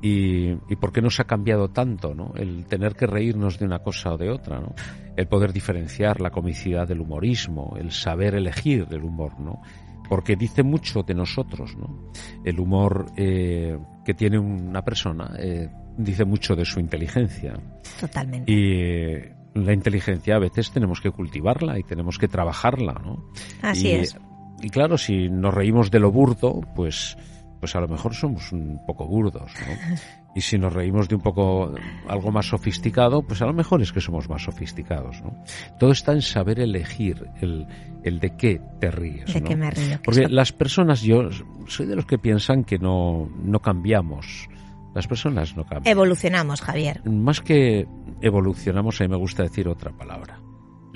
Y, 0.00 0.50
y 0.50 0.76
por 0.80 0.92
qué 0.92 1.02
nos 1.02 1.20
ha 1.20 1.24
cambiado 1.24 1.68
tanto, 1.68 2.14
¿no? 2.14 2.32
El 2.36 2.66
tener 2.66 2.94
que 2.94 3.06
reírnos 3.06 3.58
de 3.58 3.64
una 3.64 3.80
cosa 3.80 4.14
o 4.14 4.18
de 4.18 4.30
otra, 4.30 4.60
¿no? 4.60 4.74
El 5.16 5.26
poder 5.26 5.52
diferenciar 5.52 6.20
la 6.20 6.30
comicidad 6.30 6.86
del 6.86 7.00
humorismo, 7.00 7.76
el 7.78 7.90
saber 7.90 8.34
elegir 8.34 8.86
el 8.90 9.02
humor, 9.02 9.38
¿no? 9.40 9.60
Porque 10.08 10.36
dice 10.36 10.62
mucho 10.62 11.02
de 11.02 11.14
nosotros, 11.14 11.76
¿no? 11.76 12.10
El 12.44 12.60
humor 12.60 13.06
eh, 13.16 13.78
que 14.04 14.14
tiene 14.14 14.38
una 14.38 14.82
persona 14.82 15.34
eh, 15.38 15.68
dice 15.98 16.24
mucho 16.24 16.56
de 16.56 16.64
su 16.64 16.80
inteligencia. 16.80 17.54
Totalmente. 18.00 18.50
Y 18.50 18.80
eh, 18.80 19.34
la 19.54 19.72
inteligencia 19.72 20.36
a 20.36 20.38
veces 20.38 20.70
tenemos 20.70 21.00
que 21.00 21.10
cultivarla 21.10 21.78
y 21.78 21.82
tenemos 21.82 22.18
que 22.18 22.28
trabajarla, 22.28 22.94
¿no? 23.04 23.30
Así 23.60 23.88
y, 23.88 23.92
es. 23.92 24.16
Y 24.62 24.70
claro, 24.70 24.96
si 24.96 25.28
nos 25.28 25.52
reímos 25.52 25.90
de 25.90 26.00
lo 26.00 26.10
burdo, 26.10 26.60
pues 26.74 27.16
pues 27.60 27.74
a 27.76 27.80
lo 27.80 27.88
mejor 27.88 28.14
somos 28.14 28.52
un 28.52 28.80
poco 28.86 29.06
burdos, 29.06 29.52
¿no? 29.66 29.96
Y 30.34 30.40
si 30.42 30.56
nos 30.56 30.72
reímos 30.72 31.08
de 31.08 31.16
un 31.16 31.20
poco 31.22 31.74
algo 32.06 32.30
más 32.30 32.46
sofisticado, 32.46 33.22
pues 33.22 33.42
a 33.42 33.46
lo 33.46 33.52
mejor 33.52 33.82
es 33.82 33.92
que 33.92 34.00
somos 34.00 34.28
más 34.28 34.42
sofisticados, 34.42 35.20
¿no? 35.22 35.34
Todo 35.80 35.90
está 35.90 36.12
en 36.12 36.22
saber 36.22 36.60
elegir 36.60 37.28
el, 37.40 37.66
el 38.04 38.20
de 38.20 38.36
qué 38.36 38.60
te 38.78 38.90
ríes, 38.90 39.32
De 39.32 39.40
¿no? 39.40 39.48
qué 39.48 39.56
me 39.56 39.70
río. 39.70 39.96
que 39.96 39.98
Porque 40.04 40.28
las 40.28 40.52
personas, 40.52 41.00
yo 41.00 41.28
soy 41.66 41.86
de 41.86 41.96
los 41.96 42.06
que 42.06 42.18
piensan 42.18 42.62
que 42.62 42.78
no, 42.78 43.28
no 43.42 43.58
cambiamos. 43.60 44.48
Las 44.94 45.08
personas 45.08 45.56
no 45.56 45.64
cambian. 45.64 45.90
Evolucionamos, 45.90 46.60
Javier. 46.60 47.02
Más 47.08 47.40
que 47.40 47.88
evolucionamos, 48.20 49.00
a 49.00 49.04
mí 49.04 49.08
me 49.10 49.16
gusta 49.16 49.42
decir 49.42 49.66
otra 49.66 49.90
palabra. 49.90 50.38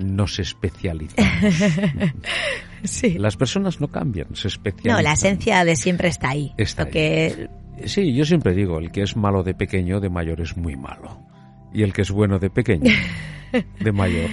Nos 0.03 0.39
especializamos. 0.39 1.25
Sí. 2.85 3.11
Las 3.17 3.37
personas 3.37 3.81
no 3.81 3.87
cambian, 3.87 4.35
se 4.35 4.49
especializan. 4.49 4.97
No, 4.97 5.03
la 5.03 5.13
esencia 5.13 5.65
de 5.65 5.77
siempre 5.77 6.09
está 6.09 6.31
ahí. 6.31 6.53
Está 6.57 6.83
ahí. 6.83 7.47
Sí, 7.85 8.13
yo 8.13 8.25
siempre 8.25 8.55
digo, 8.55 8.79
el 8.81 8.91
que 8.91 9.03
es 9.03 9.17
malo 9.17 9.45
de 9.45 9.55
pequeño, 9.55 10.01
de 10.01 10.11
mayor 10.11 10.41
es 10.41 10.57
muy 10.57 10.75
malo. 10.77 11.21
Y 11.73 11.85
el 11.85 11.93
que 11.93 12.03
es 12.03 12.11
bueno 12.11 12.41
de 12.41 12.51
pequeño, 12.51 12.91
de 13.81 13.93
mayor, 13.93 14.29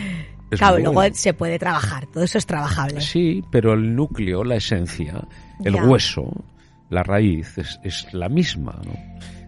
es 0.49 0.58
Claro, 0.58 0.73
muy 0.75 0.82
luego 0.84 0.93
bueno. 0.95 1.15
se 1.15 1.34
puede 1.36 1.60
trabajar, 1.60 2.08
todo 2.08 2.23
eso 2.23 2.39
es 2.39 2.47
trabajable. 2.47 3.01
Sí, 3.01 3.43
pero 3.51 3.73
el 3.73 3.95
núcleo, 3.95 4.43
la 4.43 4.55
esencia, 4.55 5.21
el 5.63 5.75
Ya. 5.75 5.84
hueso, 5.86 6.43
la 6.89 7.03
raíz, 7.03 7.55
es, 7.60 7.79
es 7.84 8.12
la 8.13 8.29
misma, 8.29 8.82
¿no? 8.84 8.93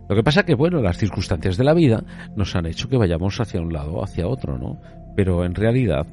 Lo 0.10 0.16
que 0.16 0.24
pasa 0.24 0.44
que, 0.44 0.54
bueno, 0.54 0.80
las 0.82 0.98
circunstancias 0.98 1.58
de 1.58 1.64
la 1.64 1.74
vida 1.74 2.04
nos 2.36 2.56
han 2.56 2.68
hecho 2.68 2.88
que 2.88 2.98
vayamos 2.98 3.40
hacia 3.40 3.62
un 3.62 3.74
lado 3.74 3.94
o 3.94 4.04
hacia 4.04 4.28
otro, 4.28 4.58
¿no? 4.60 4.80
Pero 5.16 5.46
en 5.46 5.56
realidad, 5.56 6.06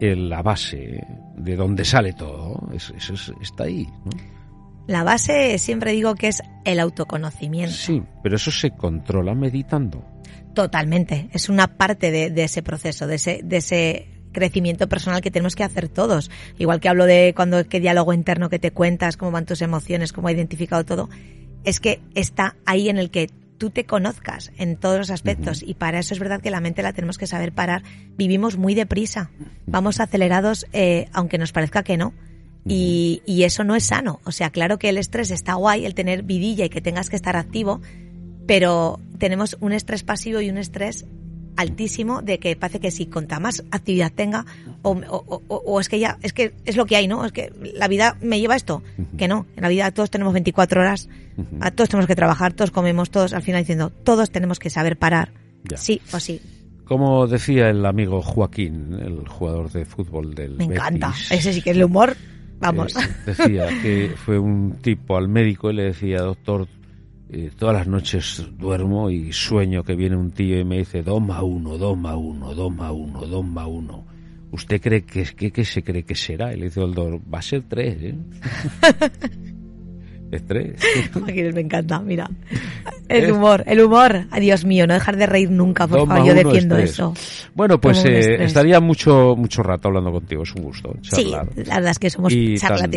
el- 0.00 0.28
la 0.28 0.42
base 0.42 1.04
de 1.36 1.56
donde 1.56 1.84
sale 1.84 2.12
todo, 2.12 2.68
es, 2.72 2.90
es- 2.96 3.10
es- 3.10 3.32
está 3.40 3.64
ahí, 3.64 3.86
¿no? 4.04 4.10
La 4.86 5.02
base 5.02 5.58
siempre 5.58 5.92
digo 5.92 6.14
que 6.14 6.28
es 6.28 6.42
el 6.64 6.78
autoconocimiento. 6.78 7.74
Sí, 7.74 8.02
pero 8.22 8.36
eso 8.36 8.52
se 8.52 8.70
controla 8.70 9.34
meditando. 9.34 10.04
Totalmente. 10.54 11.28
Es 11.32 11.48
una 11.48 11.66
parte 11.76 12.10
de, 12.10 12.30
de 12.30 12.44
ese 12.44 12.62
proceso, 12.62 13.06
de 13.06 13.16
ese, 13.16 13.40
de 13.42 13.56
ese 13.56 14.06
crecimiento 14.32 14.88
personal 14.88 15.20
que 15.22 15.30
tenemos 15.30 15.56
que 15.56 15.64
hacer 15.64 15.88
todos. 15.88 16.30
Igual 16.58 16.78
que 16.80 16.88
hablo 16.88 17.04
de 17.04 17.32
cuando 17.34 17.66
qué 17.68 17.80
diálogo 17.80 18.12
interno 18.12 18.48
que 18.48 18.58
te 18.58 18.70
cuentas, 18.70 19.16
cómo 19.16 19.32
van 19.32 19.44
tus 19.44 19.60
emociones, 19.60 20.12
cómo 20.12 20.28
ha 20.28 20.32
identificado 20.32 20.84
todo. 20.84 21.08
Es 21.64 21.80
que 21.80 22.00
está 22.14 22.54
ahí 22.64 22.88
en 22.88 22.98
el 22.98 23.10
que 23.10 23.28
tú 23.58 23.70
te 23.70 23.84
conozcas 23.84 24.52
en 24.56 24.76
todos 24.76 24.98
los 24.98 25.10
aspectos 25.10 25.62
y 25.62 25.74
para 25.74 25.98
eso 25.98 26.14
es 26.14 26.20
verdad 26.20 26.40
que 26.40 26.50
la 26.50 26.60
mente 26.60 26.82
la 26.82 26.92
tenemos 26.92 27.18
que 27.18 27.26
saber 27.26 27.52
parar. 27.52 27.82
Vivimos 28.16 28.56
muy 28.56 28.74
deprisa, 28.74 29.30
vamos 29.66 30.00
acelerados 30.00 30.66
eh, 30.72 31.08
aunque 31.12 31.38
nos 31.38 31.52
parezca 31.52 31.82
que 31.82 31.96
no. 31.96 32.12
Y, 32.68 33.22
y 33.26 33.44
eso 33.44 33.62
no 33.62 33.76
es 33.76 33.84
sano. 33.84 34.20
O 34.24 34.32
sea, 34.32 34.50
claro 34.50 34.78
que 34.78 34.88
el 34.88 34.98
estrés 34.98 35.30
está 35.30 35.54
guay, 35.54 35.86
el 35.86 35.94
tener 35.94 36.24
vidilla 36.24 36.64
y 36.64 36.68
que 36.68 36.80
tengas 36.80 37.08
que 37.08 37.16
estar 37.16 37.36
activo, 37.36 37.80
pero 38.46 38.98
tenemos 39.18 39.56
un 39.60 39.72
estrés 39.72 40.02
pasivo 40.02 40.40
y 40.40 40.50
un 40.50 40.58
estrés 40.58 41.06
altísimo 41.56 42.22
de 42.22 42.38
que 42.38 42.54
parece 42.56 42.80
que 42.80 42.90
si 42.90 43.06
contra 43.06 43.40
más 43.40 43.64
actividad 43.70 44.12
tenga 44.14 44.44
o, 44.82 44.90
o- 44.92 45.42
o- 45.48 45.62
o 45.66 45.80
es 45.80 45.88
que 45.88 45.98
ya 45.98 46.18
es 46.22 46.32
que 46.32 46.52
es 46.64 46.76
lo 46.76 46.86
que 46.86 46.96
hay 46.96 47.08
no 47.08 47.24
es 47.24 47.32
que 47.32 47.52
la 47.74 47.88
vida 47.88 48.16
me 48.20 48.38
lleva 48.40 48.54
a 48.54 48.56
esto. 48.56 48.82
Que 49.18 49.28
no 49.28 49.46
en 49.56 49.62
la 49.62 49.68
vida 49.68 49.90
todos 49.90 50.10
tenemos 50.10 50.32
24 50.32 50.80
horas 50.80 51.08
a 51.60 51.70
todos 51.70 51.88
tenemos 51.90 52.06
que 52.06 52.14
trabajar 52.16 52.52
todos 52.52 52.70
comemos 52.70 53.10
todos 53.10 53.32
al 53.32 53.42
final 53.42 53.62
diciendo 53.62 53.90
todos 53.90 54.30
tenemos 54.30 54.58
que 54.58 54.70
saber 54.70 54.96
parar 54.96 55.32
Ya. 55.64 55.76
sí 55.76 56.00
o 56.12 56.20
sí. 56.20 56.40
Como 56.84 57.26
decía 57.26 57.68
el 57.68 57.84
amigo 57.84 58.22
Joaquín, 58.22 58.94
el 59.00 59.26
jugador 59.28 59.72
de 59.72 59.84
fútbol 59.84 60.34
del 60.34 60.52
me 60.56 60.64
encanta 60.66 61.08
Betis, 61.08 61.32
ese 61.32 61.52
sí 61.52 61.60
que 61.62 61.70
es 61.70 61.76
el 61.76 61.82
humor 61.84 62.16
vamos. 62.60 62.94
Eh, 62.96 63.00
decía 63.26 63.66
que 63.82 64.12
fue 64.16 64.38
un 64.38 64.76
tipo 64.80 65.16
al 65.16 65.28
médico 65.28 65.70
y 65.70 65.74
le 65.74 65.82
decía, 65.82 66.18
doctor, 66.20 66.68
eh, 67.30 67.50
todas 67.56 67.74
las 67.74 67.86
noches 67.86 68.46
duermo 68.56 69.10
y 69.10 69.32
sueño 69.32 69.82
que 69.82 69.96
viene 69.96 70.16
un 70.16 70.30
tío 70.30 70.58
y 70.60 70.64
me 70.64 70.78
dice, 70.78 71.02
doma 71.02 71.42
uno, 71.42 71.76
doma 71.76 72.16
uno, 72.16 72.54
doma 72.54 72.92
uno, 72.92 73.26
doma 73.26 73.66
uno. 73.66 74.04
¿Usted 74.52 74.80
cree 74.80 75.04
que, 75.04 75.24
que, 75.24 75.50
que 75.50 75.64
se 75.64 75.82
cree 75.82 76.04
que 76.04 76.14
será? 76.14 76.54
Y 76.54 76.58
le 76.58 76.66
dice 76.66 76.80
va 76.80 77.38
a 77.38 77.42
ser 77.42 77.64
tres, 77.64 77.96
¿eh? 78.00 78.14
es. 80.36 81.10
Joaquín, 81.12 81.54
me 81.54 81.60
encanta 81.60 82.00
mira 82.00 82.30
el 83.08 83.32
humor 83.32 83.64
el 83.66 83.80
humor 83.80 84.26
ay 84.30 84.40
Dios 84.40 84.64
mío 84.64 84.86
no 84.86 84.94
dejar 84.94 85.16
de 85.16 85.26
reír 85.26 85.50
nunca 85.50 85.86
por 85.86 86.00
Doma 86.00 86.16
favor 86.16 86.32
yo 86.32 86.38
es 86.38 86.44
defiendo 86.44 86.76
tres. 86.76 86.90
eso 86.90 87.14
Bueno, 87.54 87.80
pues 87.80 88.04
eh, 88.04 88.18
estrés. 88.18 88.40
estaría 88.48 88.80
mucho 88.80 89.34
mucho 89.36 89.62
rato 89.62 89.88
hablando 89.88 90.12
contigo, 90.12 90.42
es 90.42 90.54
un 90.54 90.62
gusto 90.62 90.94
sí 91.02 91.30
charlar. 91.30 91.48
la 91.56 91.74
verdad 91.76 91.90
es 91.90 91.98
que 91.98 92.10
somos 92.10 92.32
y 92.32 92.56
tan, 92.58 92.90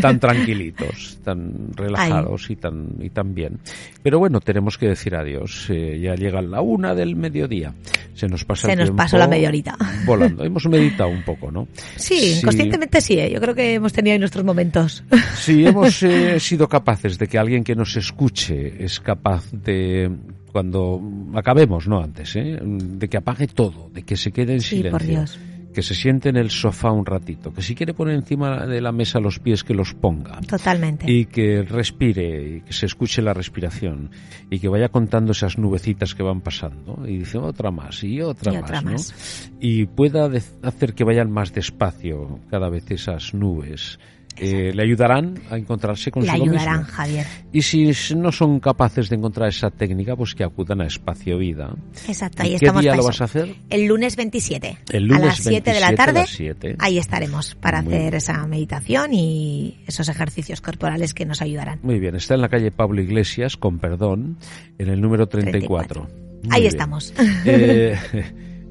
tan 0.00 0.20
tranquilitos, 0.20 1.18
tan 1.24 1.72
relajados 1.74 2.50
y 2.50 2.56
tan 2.56 2.88
y 3.00 3.10
tan 3.10 3.34
bien. 3.34 3.58
Pero 4.02 4.18
bueno, 4.18 4.40
tenemos 4.40 4.78
que 4.78 4.88
decir 4.88 5.14
adiós. 5.14 5.68
Eh, 5.70 5.98
ya 6.00 6.14
llega 6.14 6.42
la 6.42 6.60
una 6.60 6.94
del 6.94 7.16
mediodía. 7.16 7.72
Se 8.14 8.26
nos 8.26 8.44
pasa 8.44 8.66
Se 8.66 8.72
el 8.72 8.80
nos 8.80 8.90
pasó 8.90 9.16
la 9.16 9.26
media 9.26 9.48
horita. 9.48 9.76
Volando. 10.04 10.44
Hemos 10.52 10.66
meditado 10.66 11.08
un 11.08 11.22
poco, 11.22 11.50
¿no? 11.50 11.68
Sí, 11.96 12.38
inconscientemente 12.38 13.00
sí, 13.00 13.18
¿eh? 13.18 13.30
yo 13.30 13.40
creo 13.40 13.54
que 13.54 13.74
hemos 13.74 13.92
tenido 13.92 14.18
nuestros 14.18 14.44
momentos. 14.44 15.02
Si 15.36 15.64
hemos 15.66 16.02
eh, 16.02 16.38
sido 16.38 16.68
capaces 16.68 16.81
de 16.84 17.28
que 17.28 17.38
alguien 17.38 17.64
que 17.64 17.74
nos 17.74 17.96
escuche 17.96 18.84
es 18.84 19.00
capaz 19.00 19.50
de 19.52 20.10
cuando 20.50 21.00
acabemos, 21.34 21.88
no 21.88 22.02
antes, 22.02 22.36
¿eh? 22.36 22.58
de 22.62 23.08
que 23.08 23.16
apague 23.16 23.46
todo, 23.46 23.88
de 23.92 24.02
que 24.02 24.16
se 24.16 24.32
quede 24.32 24.54
en 24.54 24.60
Sí, 24.60 24.76
silencio, 24.76 24.90
por 24.90 25.02
Dios. 25.02 25.38
que 25.72 25.80
se 25.82 25.94
siente 25.94 26.28
en 26.28 26.36
el 26.36 26.50
sofá 26.50 26.90
un 26.92 27.06
ratito, 27.06 27.54
que 27.54 27.62
si 27.62 27.74
quiere 27.74 27.94
poner 27.94 28.16
encima 28.16 28.66
de 28.66 28.82
la 28.82 28.92
mesa 28.92 29.18
los 29.20 29.38
pies 29.38 29.64
que 29.64 29.72
los 29.72 29.94
ponga, 29.94 30.38
Totalmente. 30.42 31.10
y 31.10 31.24
que 31.24 31.62
respire 31.62 32.56
y 32.56 32.60
que 32.60 32.72
se 32.74 32.84
escuche 32.84 33.22
la 33.22 33.32
respiración 33.32 34.10
y 34.50 34.58
que 34.58 34.68
vaya 34.68 34.90
contando 34.90 35.32
esas 35.32 35.56
nubecitas 35.56 36.14
que 36.14 36.22
van 36.22 36.42
pasando 36.42 37.04
y 37.08 37.18
dice 37.18 37.38
otra 37.38 37.70
más 37.70 38.04
y 38.04 38.20
otra 38.20 38.52
Y 38.52 38.56
más, 38.56 38.64
otra 38.64 38.82
¿no? 38.82 38.90
más. 38.92 39.50
y 39.60 39.86
pueda 39.86 40.28
hacer 40.62 40.92
que 40.92 41.04
vayan 41.04 41.30
más 41.30 41.54
despacio 41.54 42.40
cada 42.50 42.68
vez 42.68 42.90
esas 42.90 43.32
nubes 43.32 43.98
Eh, 44.38 44.72
le 44.74 44.82
ayudarán 44.82 45.34
a 45.50 45.56
encontrarse 45.56 46.06
Le 46.06 46.12
consigo 46.12 46.44
ayudarán, 46.44 46.78
mismo. 46.80 46.92
Javier. 46.94 47.26
Y 47.52 47.62
si 47.62 48.14
no 48.16 48.32
son 48.32 48.60
capaces 48.60 49.08
de 49.08 49.16
encontrar 49.16 49.48
esa 49.48 49.70
técnica, 49.70 50.16
pues 50.16 50.34
que 50.34 50.44
acudan 50.44 50.80
a 50.80 50.86
Espacio 50.86 51.38
Vida. 51.38 51.74
Exacto, 52.08 52.42
¿Y 52.42 52.46
ahí 52.46 52.50
qué 52.52 52.56
estamos 52.56 52.82
día 52.82 52.94
lo 52.96 53.04
vas 53.04 53.20
a 53.20 53.24
hacer? 53.24 53.54
El 53.70 53.86
lunes 53.86 54.16
27. 54.16 54.78
El 54.90 55.04
lunes 55.04 55.22
a 55.22 55.26
las 55.26 55.36
7 55.38 55.72
de 55.72 55.80
la 55.80 55.88
27 55.88 55.94
a 56.02 56.06
tarde. 56.06 56.20
las 56.20 56.30
7. 56.30 56.76
Ahí 56.78 56.98
estaremos 56.98 57.54
para 57.56 57.82
Muy 57.82 57.92
hacer 57.94 58.02
bien. 58.04 58.14
esa 58.14 58.46
meditación 58.46 59.12
y 59.12 59.78
esos 59.86 60.08
ejercicios 60.08 60.60
corporales 60.60 61.14
que 61.14 61.26
nos 61.26 61.42
ayudarán. 61.42 61.80
Muy 61.82 61.98
bien, 62.00 62.16
está 62.16 62.34
en 62.34 62.40
la 62.40 62.48
calle 62.48 62.70
Pablo 62.70 63.00
Iglesias, 63.02 63.56
con 63.56 63.78
perdón, 63.78 64.38
en 64.78 64.88
el 64.88 65.00
número 65.00 65.26
34. 65.28 66.02
Muy 66.02 66.50
Ahí 66.50 66.62
bien. 66.62 66.68
estamos. 66.72 67.12
Eh, 67.44 67.96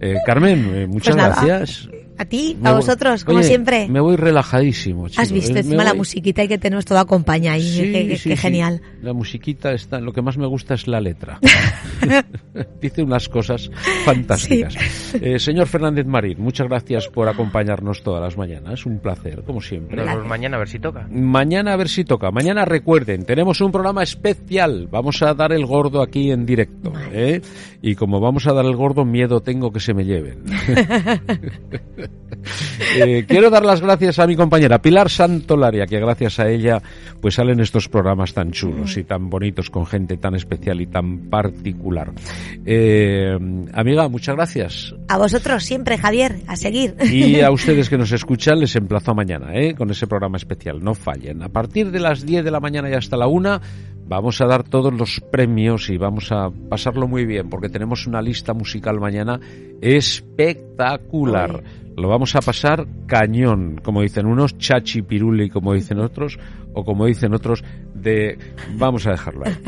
eh, 0.02 0.15
Carmen, 0.26 0.71
eh, 0.76 0.88
muchas 0.88 1.15
Pues 1.15 1.26
gracias. 1.28 1.89
A 2.21 2.25
ti, 2.25 2.55
Me 2.62 2.69
a 2.69 2.73
voy- 2.73 2.81
vosotros, 2.81 3.25
como 3.25 3.39
Oye, 3.39 3.47
siempre. 3.47 3.88
Me 3.88 3.99
voy 3.99 4.15
relajadísimo. 4.15 5.10
chico. 5.10 5.19
Has 5.23 5.31
visto 5.31 5.55
Eh, 5.57 5.62
encima 5.62 5.84
la 5.84 5.89
voy- 5.93 5.97
musiquita 5.99 6.43
y 6.43 6.47
que 6.47 6.60
tenemos 6.60 6.86
todo 6.86 6.99
acompaña 6.99 7.53
ahí. 7.53 7.63
Sí, 7.67 7.81
qué, 7.91 8.07
qué- 8.10 8.17
sí, 8.17 8.29
qué 8.29 8.36
sí. 8.36 8.41
genial. 8.43 8.79
La 9.01 9.12
musiquita 9.13 9.71
está. 9.73 9.99
Lo 9.99 10.13
que 10.13 10.21
más 10.21 10.38
me 10.38 10.45
gusta 10.45 10.75
es 10.75 10.88
la 10.88 11.01
letra. 11.01 11.39
Dice 12.79 13.01
unas 13.01 13.27
cosas 13.27 13.71
fantásticas. 14.05 14.75
Eh, 15.19 15.39
señor 15.39 15.65
Fernández 15.65 16.05
Marín, 16.05 16.36
muchas 16.39 16.67
gracias 16.67 17.07
por 17.07 17.27
acompañarnos 17.27 18.03
todas 18.03 18.21
las 18.21 18.38
mañanas. 18.38 18.86
Un 18.86 18.99
placer, 18.99 19.41
como 19.43 19.60
siempre. 19.60 19.97
Nos 19.97 20.05
vemos 20.05 20.27
mañana 20.27 20.57
a 20.57 20.60
ver 20.60 20.69
si 20.69 20.77
toca. 20.77 21.07
Mañana 21.10 21.73
a 21.73 21.75
ver 21.75 21.89
si 21.89 22.03
toca. 22.03 22.29
Mañana 22.29 22.65
recuerden, 22.65 23.25
tenemos 23.25 23.60
un 23.62 23.71
programa 23.71 24.03
especial. 24.03 24.88
Vamos 24.91 25.23
a 25.23 25.34
dar 25.34 25.53
el 25.53 25.65
gordo 25.65 26.03
aquí 26.03 26.29
en 26.29 26.45
directo. 26.45 26.93
¿eh? 27.12 27.41
Y 27.81 27.95
como 27.95 28.19
vamos 28.19 28.45
a 28.45 28.53
dar 28.53 28.65
el 28.65 28.75
gordo, 28.75 29.05
miedo 29.05 29.41
tengo 29.41 29.71
que 29.71 29.79
se 29.79 29.95
me 29.95 30.05
lleven. 30.05 30.43
Eh, 32.95 33.26
quiero 33.28 33.50
dar 33.50 33.65
las 33.65 33.82
gracias 33.82 34.19
a 34.19 34.28
mi 34.28 34.36
compañera 34.36 34.82
Pilar 34.82 35.10
Santolaria, 35.10 35.86
que 35.86 36.00
gracias 36.00 36.39
a 36.39 36.50
ella 36.50 36.82
pues 37.19 37.36
salen 37.36 37.60
estos 37.60 37.88
programas 37.88 38.34
tan 38.34 38.52
chulos 38.52 38.97
y 38.97 39.04
tan 39.04 39.30
bonitos 39.30 39.69
con 39.69 39.86
gente 39.86 40.17
tan 40.17 40.36
especial 40.36 40.82
y 40.82 40.88
tan 40.88 41.30
particular. 41.30 42.12
Eh, 42.65 43.38
amiga, 43.74 44.08
muchas 44.08 44.36
gracias. 44.36 44.95
A 45.08 45.17
vosotros 45.17 45.63
siempre, 45.63 45.97
Javier, 45.97 46.39
a 46.47 46.56
seguir. 46.56 46.95
Y 47.12 47.41
a 47.41 47.52
ustedes 47.52 47.89
que 47.89 47.97
nos 47.97 48.12
escuchan 48.12 48.60
les 48.60 48.76
emplazo 48.76 49.12
a 49.12 49.13
mañana 49.13 49.54
¿eh? 49.54 49.76
con 49.76 49.89
ese 49.91 50.08
programa 50.08 50.38
especial. 50.38 50.84
No 50.84 50.93
fallen. 50.93 51.43
A 51.43 51.50
partir 51.50 51.91
de 51.91 52.00
las 52.00 52.26
10 52.26 52.43
de 52.43 52.52
la 52.52 52.60
mañana 52.60 52.89
y 52.89 52.93
hasta 52.93 53.17
la 53.17 53.28
1 53.28 53.62
vamos 54.12 54.41
a 54.41 54.45
dar 54.45 54.63
todos 54.63 54.93
los 54.93 55.21
premios 55.21 55.89
y 55.89 55.95
vamos 55.95 56.34
a 56.34 56.50
pasarlo 56.69 57.08
muy 57.08 57.26
bien 57.26 57.50
porque 57.50 57.69
tenemos 57.69 58.08
una 58.08 58.21
lista 58.21 58.54
musical 58.54 59.00
mañana 59.00 59.39
espectacular. 59.80 61.63
Lo 61.95 62.10
vamos 62.10 62.36
a 62.36 62.41
pasar 62.41 62.86
cañón, 63.08 63.80
como 63.82 64.02
dicen 64.02 64.26
unos, 64.26 64.58
chachi 64.58 65.02
piruli, 65.02 65.50
como 65.50 65.74
dicen 65.74 66.00
otros, 66.00 66.38
o 66.74 66.84
como 66.84 67.06
dicen 67.06 67.34
otros, 67.34 67.63
de... 67.93 68.38
Vamos 68.76 69.08
a 69.08 69.12
dejarlo 69.12 69.45
ahí. 69.45 69.54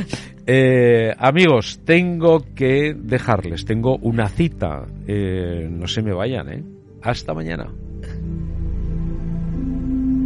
Eh, 0.46 1.14
amigos, 1.20 1.80
tengo 1.86 2.44
que 2.54 2.94
dejarles, 2.94 3.64
tengo 3.64 3.96
una 4.02 4.28
cita. 4.28 4.86
Eh, 5.08 5.70
no 5.72 5.88
se 5.88 6.02
me 6.02 6.12
vayan, 6.12 6.50
¿eh? 6.52 6.64
Hasta 7.02 7.34
mañana. 7.34 7.70